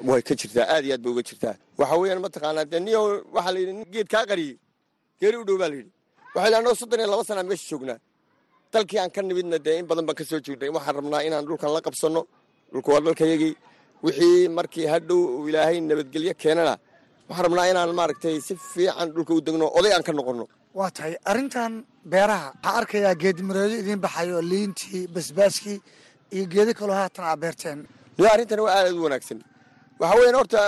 Way 0.09 0.21
ka 0.29 0.35
jirtaa 0.41 0.67
aad 0.75 0.85
iyo 0.87 0.95
aad 0.97 1.03
bay 1.05 1.13
uga 1.15 1.23
jirtaa. 1.29 1.55
Waxa 1.81 1.95
weeyaan 2.01 2.21
mataqaanaa 2.27 2.65
dee 2.73 2.81
niyo 2.87 3.01
waxaa 3.37 3.59
yidhi 3.63 3.73
geed 3.95 4.09
kaa 4.15 4.25
qariyey 4.31 4.57
geeri 5.21 5.37
u 5.43 5.45
dhow 5.49 5.57
baa 5.63 5.69
la 5.73 5.77
yidhi. 5.81 5.91
Waxay 6.35 6.55
anoo 6.61 6.75
soddon 6.81 7.01
iyo 7.03 7.09
laba 7.13 7.25
sanaa 7.29 7.47
meesha 7.51 7.67
joognaa. 7.71 7.99
Dalkii 8.73 8.99
aan 9.03 9.11
ka 9.15 9.21
nimidna 9.29 9.59
dee 9.67 9.77
in 9.81 9.87
badan 9.91 10.05
baan 10.09 10.17
ka 10.21 10.25
soo 10.31 10.41
joognay. 10.47 10.71
Waxaan 10.77 10.95
rabnaa 10.99 11.23
inaan 11.29 11.45
dhulkan 11.49 11.71
la 11.77 11.81
qabsanno. 11.87 12.23
Dhulka 12.73 12.89
waa 12.95 13.03
dalkayagii 13.07 13.55
wixii 14.05 14.49
markii 14.59 14.87
hadhow 14.93 15.21
uu 15.39 15.49
ilaahay 15.51 15.77
nabadgelyo 15.91 16.33
keenana 16.43 16.75
waxaan 17.31 17.45
rabnaa 17.47 17.67
inaan 17.73 17.91
maaragtay 18.01 18.37
si 18.47 18.55
fiican 18.73 19.09
dhulka 19.15 19.33
u 19.39 19.41
degno 19.47 19.67
oday 19.79 19.93
aan 19.95 20.03
ka 20.07 20.13
noqonno. 20.19 20.45
Waa 20.79 20.91
tahay 20.97 21.15
arrintan 21.31 21.73
beeraha 22.13 22.49
waxaa 22.55 22.77
arkayaa 22.81 23.15
geedmareedo 23.23 23.75
idiin 23.83 24.01
baxayo 24.05 24.39
liintii 24.53 25.03
basbaaskii 25.15 25.79
iyo 26.35 26.45
geedo 26.53 26.73
kaloo 26.81 26.97
haatan 27.01 27.25
aa 27.31 27.37
beerteen. 27.43 27.79
Yo 28.19 28.25
arrintan 28.35 28.61
waa 28.65 28.75
aad 28.79 28.93
u 28.99 29.03
wanaagsan. 29.07 29.39
Waxa 30.01 30.15
weeyaan 30.19 30.37
horta 30.41 30.61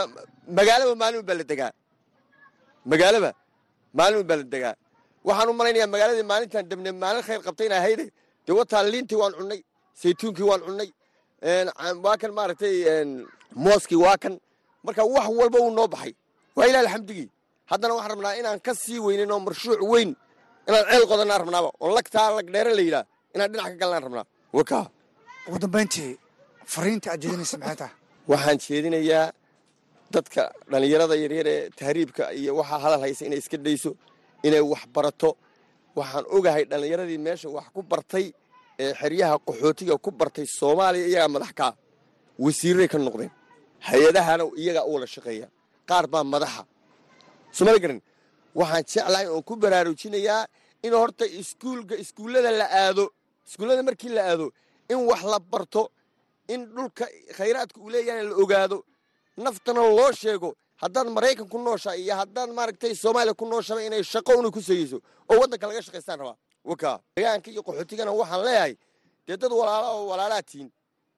magaalaba 0.59 0.95
maalin 1.03 1.23
baa 1.29 1.37
la 1.41 1.45
degaa. 1.53 1.71
Magaalaba 2.91 3.31
maalin 3.99 4.23
baa 4.31 4.39
la 4.41 4.45
degaa. 4.55 4.75
Waxaan 5.29 5.49
u 5.51 5.55
malaynayaa 5.61 5.93
magaaladii 5.95 6.27
maalintan 6.33 6.65
dabne 6.71 6.91
maalin 7.03 7.23
khayr 7.27 7.41
qabtay 7.47 7.67
in 7.69 7.75
ahayde 7.79 8.05
dee 8.47 8.55
wataa 8.59 8.83
liintii 8.93 9.19
waan 9.23 9.33
cunnay 9.39 9.61
saytuunkii 10.01 10.47
waan 10.51 10.63
cunnay 10.67 10.89
waa 12.05 12.17
kan 12.23 12.33
maaragtay 12.39 12.75
mooskii 13.65 14.01
waa 14.05 14.17
kan. 14.23 14.35
Marka 14.85 15.03
wax 15.15 15.27
walba 15.41 15.59
wuu 15.65 15.75
noo 15.79 15.89
baxay 15.95 16.13
waa 16.57 16.67
ilaah 16.69 16.83
alxamdigii 16.85 17.29
haddana 17.71 17.93
waxaan 17.97 18.11
rabnaa 18.15 18.35
inaan 18.41 18.61
ka 18.67 18.73
sii 18.83 18.99
weynin 19.07 19.31
oo 19.35 19.41
marshuuc 19.47 19.81
weyn 19.93 20.11
inaan 20.69 20.85
ceel 20.91 21.05
qodanaan 21.11 21.41
rabnaaba. 21.43 21.69
Oo 21.83 21.91
lagtaa 21.97 22.29
lag 22.37 22.47
dheere 22.55 22.73
la 22.79 22.83
yidhaah 22.87 23.05
inaan 23.35 23.51
dhinac 23.53 23.67
ka 23.73 23.77
galnaan 23.83 24.03
rabnaa. 24.07 24.25
Wakaa 24.59 24.85
ugu 25.49 25.59
dambayntii 25.65 26.11
fariinta 26.73 27.09
aad 27.13 27.21
jeedinaysa 27.23 27.57
maxay 27.59 27.77
tahay? 27.81 27.95
Waxaan 28.31 28.59
jeedinayaa 28.65 29.27
dadka 30.15 30.43
dhallinyarada 30.71 31.15
yaryar 31.23 31.47
ee 31.55 31.71
tahriibka 31.79 32.25
iyo 32.39 32.53
waxaa 32.61 32.79
hadal 32.85 33.01
haysa 33.05 33.23
inay 33.29 33.39
iska 33.43 33.57
dhayso 33.65 33.91
inay 34.47 34.61
wax 34.73 34.83
barato. 34.95 35.31
Waxaan 35.99 36.25
ogahay 36.37 36.65
dhallinyaradii 36.71 37.19
meesha 37.27 37.49
wax 37.57 37.67
ku 37.75 37.81
bartay 37.91 38.27
ee 38.83 38.93
xeryaha 39.01 39.35
qaxootiga 39.47 39.95
ku 40.05 40.11
bartay 40.21 40.47
soomaaliya 40.59 41.07
iyagaa 41.11 41.29
madax 41.35 41.53
kaa 41.61 41.73
wasiirray 42.45 42.89
ka 42.93 42.99
noqdeen. 43.07 43.31
Hay'adahana 43.89 44.45
iyagaa 44.63 44.85
u 44.89 44.93
wada 44.95 45.07
shaqeeya 45.15 45.47
qaar 45.89 46.07
baa 46.13 46.25
madaxa. 46.25 46.63
Sumala 47.57 47.79
garan 47.79 48.01
waxaan 48.55 48.85
jeclahay 48.85 49.27
oon 49.29 49.43
ku 49.43 49.57
baraarujinayaa 49.57 50.47
in 50.83 50.93
horta 50.93 51.25
iskuulka 51.27 51.95
iskuullada 52.03 52.51
la 52.51 52.67
aado 52.71 53.05
iskuullada 53.47 53.83
markii 53.83 54.09
la 54.17 54.23
aado 54.31 54.47
in 54.91 54.99
wax 55.09 55.23
la 55.25 55.39
barto 55.41 55.91
in 56.49 56.67
dhulka 56.75 57.05
khayraadka 57.37 57.81
uu 57.81 57.91
leeyahana 57.91 58.23
la 58.31 58.37
ogaado 58.43 58.85
naftana 59.37 59.81
loo 59.99 60.13
sheego. 60.13 60.55
Haddaad 60.83 61.09
maraykan 61.17 61.49
ku 61.49 61.59
nooshaa 61.59 61.95
iyo 61.97 62.15
haddaad 62.17 62.51
maaragtay 62.51 62.95
soomaaliya 62.95 63.35
ku 63.35 63.47
nooshaba 63.47 63.83
inay 63.87 64.03
shaqo 64.03 64.33
una 64.39 64.51
ku 64.51 64.61
sayeyso 64.61 64.99
oo 65.31 65.39
waddanka 65.41 65.67
laga 65.69 65.83
shaqaystaan 65.83 66.19
rabaa. 66.19 66.37
Wakaa 66.65 66.99
degaanka 67.17 67.51
iyo 67.51 67.63
qaxootigana 67.63 68.11
waxaan 68.13 68.43
leeyahay 68.45 68.75
dee 69.27 69.37
dad 69.37 69.53
walaala 69.53 69.89
oo 69.95 70.07
walaalaa 70.11 70.43
tihiin 70.43 70.71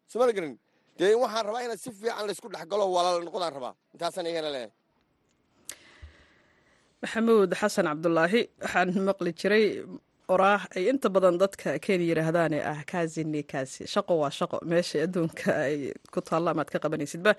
sumala 0.06 0.32
garan 0.32 0.58
dee 0.98 1.14
waxaan 1.22 1.44
rabaa 1.48 1.62
inaad 1.66 1.80
si 1.84 1.90
fiican 1.98 2.24
laysku 2.28 2.48
dhexgalo 2.54 2.84
walaala 2.96 3.20
noqodaan 3.28 3.52
rabaa. 3.58 3.72
Intaasaan 3.94 4.26
iyagana 4.28 4.50
leeyahay 4.54 4.72
maxamuud 7.02 7.50
xasan 7.60 7.86
cabdulaahi 7.90 8.40
waxaan 8.62 8.88
maqli 9.08 9.30
jiray 9.40 9.64
oraah 10.34 10.62
ay 10.76 10.84
inta 10.92 11.08
badan 11.14 11.36
dadka 11.42 11.68
kenya 11.84 12.06
yidhaahdaane 12.10 12.58
ah 12.72 12.80
kaasini 12.90 13.40
kaasi 13.52 13.82
shaqo 13.94 14.12
waa 14.22 14.32
shaqo 14.38 14.56
meesha 14.70 14.96
adduunka 15.06 15.50
ay 15.66 15.76
ku 16.14 16.20
taalla 16.28 16.48
amaad 16.54 16.68
ka 16.72 16.78
qabanaysidba. 16.84 17.32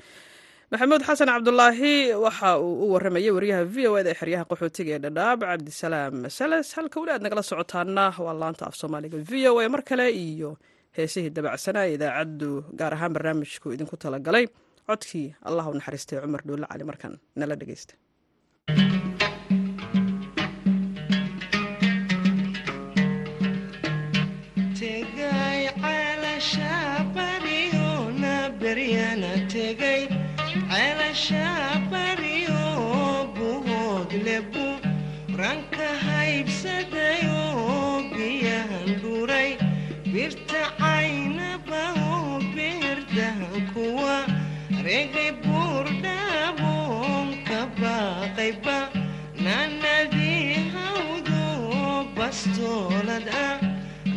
Maxamuud 0.71 1.01
xasan 1.07 1.29
cabdulaahi 1.33 1.93
waxa 2.25 2.49
uu 2.65 2.73
u 2.83 2.85
waramayay 2.93 3.31
wariyaha 3.37 3.63
v 3.73 3.77
o 3.89 3.97
eda 4.01 4.09
ee 4.13 4.17
xeryaha 4.21 4.43
qaxootiga 4.51 4.91
ee 4.97 5.01
dhadhaab 5.05 5.39
cabdisalaam 5.49 6.15
sales. 6.37 6.67
Halka 6.77 6.97
weli 7.01 7.13
nagala 7.25 7.43
socotaana 7.49 8.05
waa 8.25 8.35
laanta 8.41 8.63
af 8.69 8.75
soomaaliga 8.81 9.17
v 9.29 9.31
o 9.49 9.59
a 9.59 9.69
mar 9.73 9.81
kale 9.89 10.05
iyo 10.25 10.51
heesihii 10.97 11.31
dabacsanaa 11.37 11.85
idaacaddu 11.95 12.49
gaar 12.79 12.93
ahaan 12.97 13.13
barnaamijku 13.17 13.67
idinku 13.75 13.95
talagalay 14.05 14.45
codkii 14.89 15.27
allah 15.49 15.65
u 15.71 15.73
naxariistay 15.79 16.19
cumar 16.25 16.41
dhuulle 16.47 16.67
cali 16.71 16.83
markan 16.91 17.13
nala 17.39 17.55
dhegeysta 17.61 17.93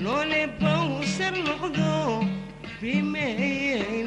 noole 0.09 0.43
bawsar 0.61 1.35
noqdo 1.47 1.91
bimeeyay 2.81 3.99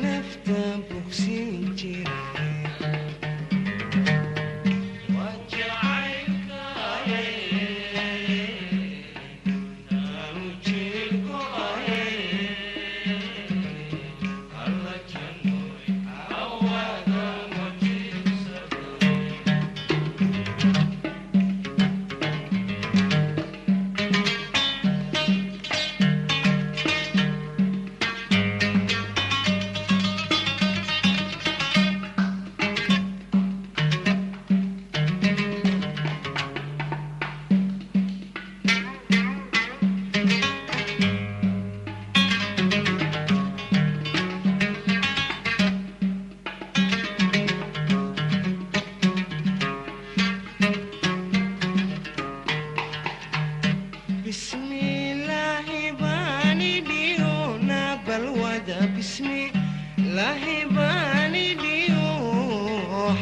bismillaahi 60.12 60.56
baani 60.76 61.44
dhiyo 61.62 62.08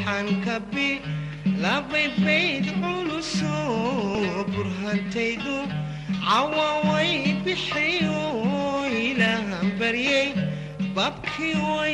xankabi 0.03 0.87
labay 1.63 2.07
bayd 2.23 2.65
culuso 2.81 3.57
burhantaydu 4.53 5.57
cawaway 6.25 7.11
bixiyo 7.45 8.21
ilaahan 9.05 9.67
baryay 9.79 10.29
babkii 10.95 11.55
way 11.69 11.93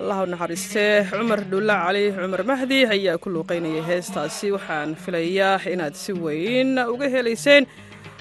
allah 0.00 0.18
u 0.24 0.26
naxariistee 0.32 1.06
cumar 1.10 1.40
dhuulla 1.50 1.74
cali 1.84 2.04
cumar 2.16 2.42
mahdi 2.50 2.78
ayaa 2.94 3.16
ku 3.22 3.28
luuqaynayay 3.34 3.82
heestaasi. 3.90 4.46
Waxaan 4.56 4.90
filayaa 5.04 5.58
inaad 5.74 5.94
si 6.02 6.12
weyn 6.24 6.70
uga 6.94 7.06
helayseen. 7.14 7.64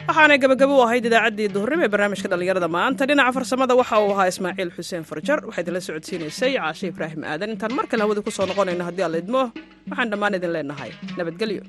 Waxaanay 0.08 0.38
gabagabo 0.44 0.74
u 0.80 0.84
ahayd 0.86 1.06
idaacaddii 1.10 1.48
duhurnimo 1.56 1.84
ee 1.88 1.92
barnaamijka 1.94 2.28
dhallinyarada. 2.32 2.68
Maanta 2.78 3.04
dhinaca 3.10 3.32
farsamada 3.38 3.74
waxa 3.82 3.96
uu 4.06 4.12
ahaa 4.16 4.28
ismaaciil 4.34 4.72
xuseen 4.78 5.04
farjar. 5.10 5.40
Waxaa 5.48 5.62
idinla 5.64 5.82
socodsiinaysay 5.88 6.52
caashe 6.60 6.86
ibraahim 6.94 7.22
aadan. 7.32 7.50
Intaan 7.56 7.74
mar 7.78 7.86
kale 7.92 8.02
hawada 8.06 8.22
ku 8.28 8.32
soo 8.38 8.46
noqonayno 8.52 8.84
haddii 8.90 9.06
alla 9.08 9.18
idmo 9.24 9.42
waxaan 9.90 10.08
dhammaan 10.12 10.34
idin 10.40 10.52
leenahay. 10.56 10.92
Nabadgelyo 11.20 11.64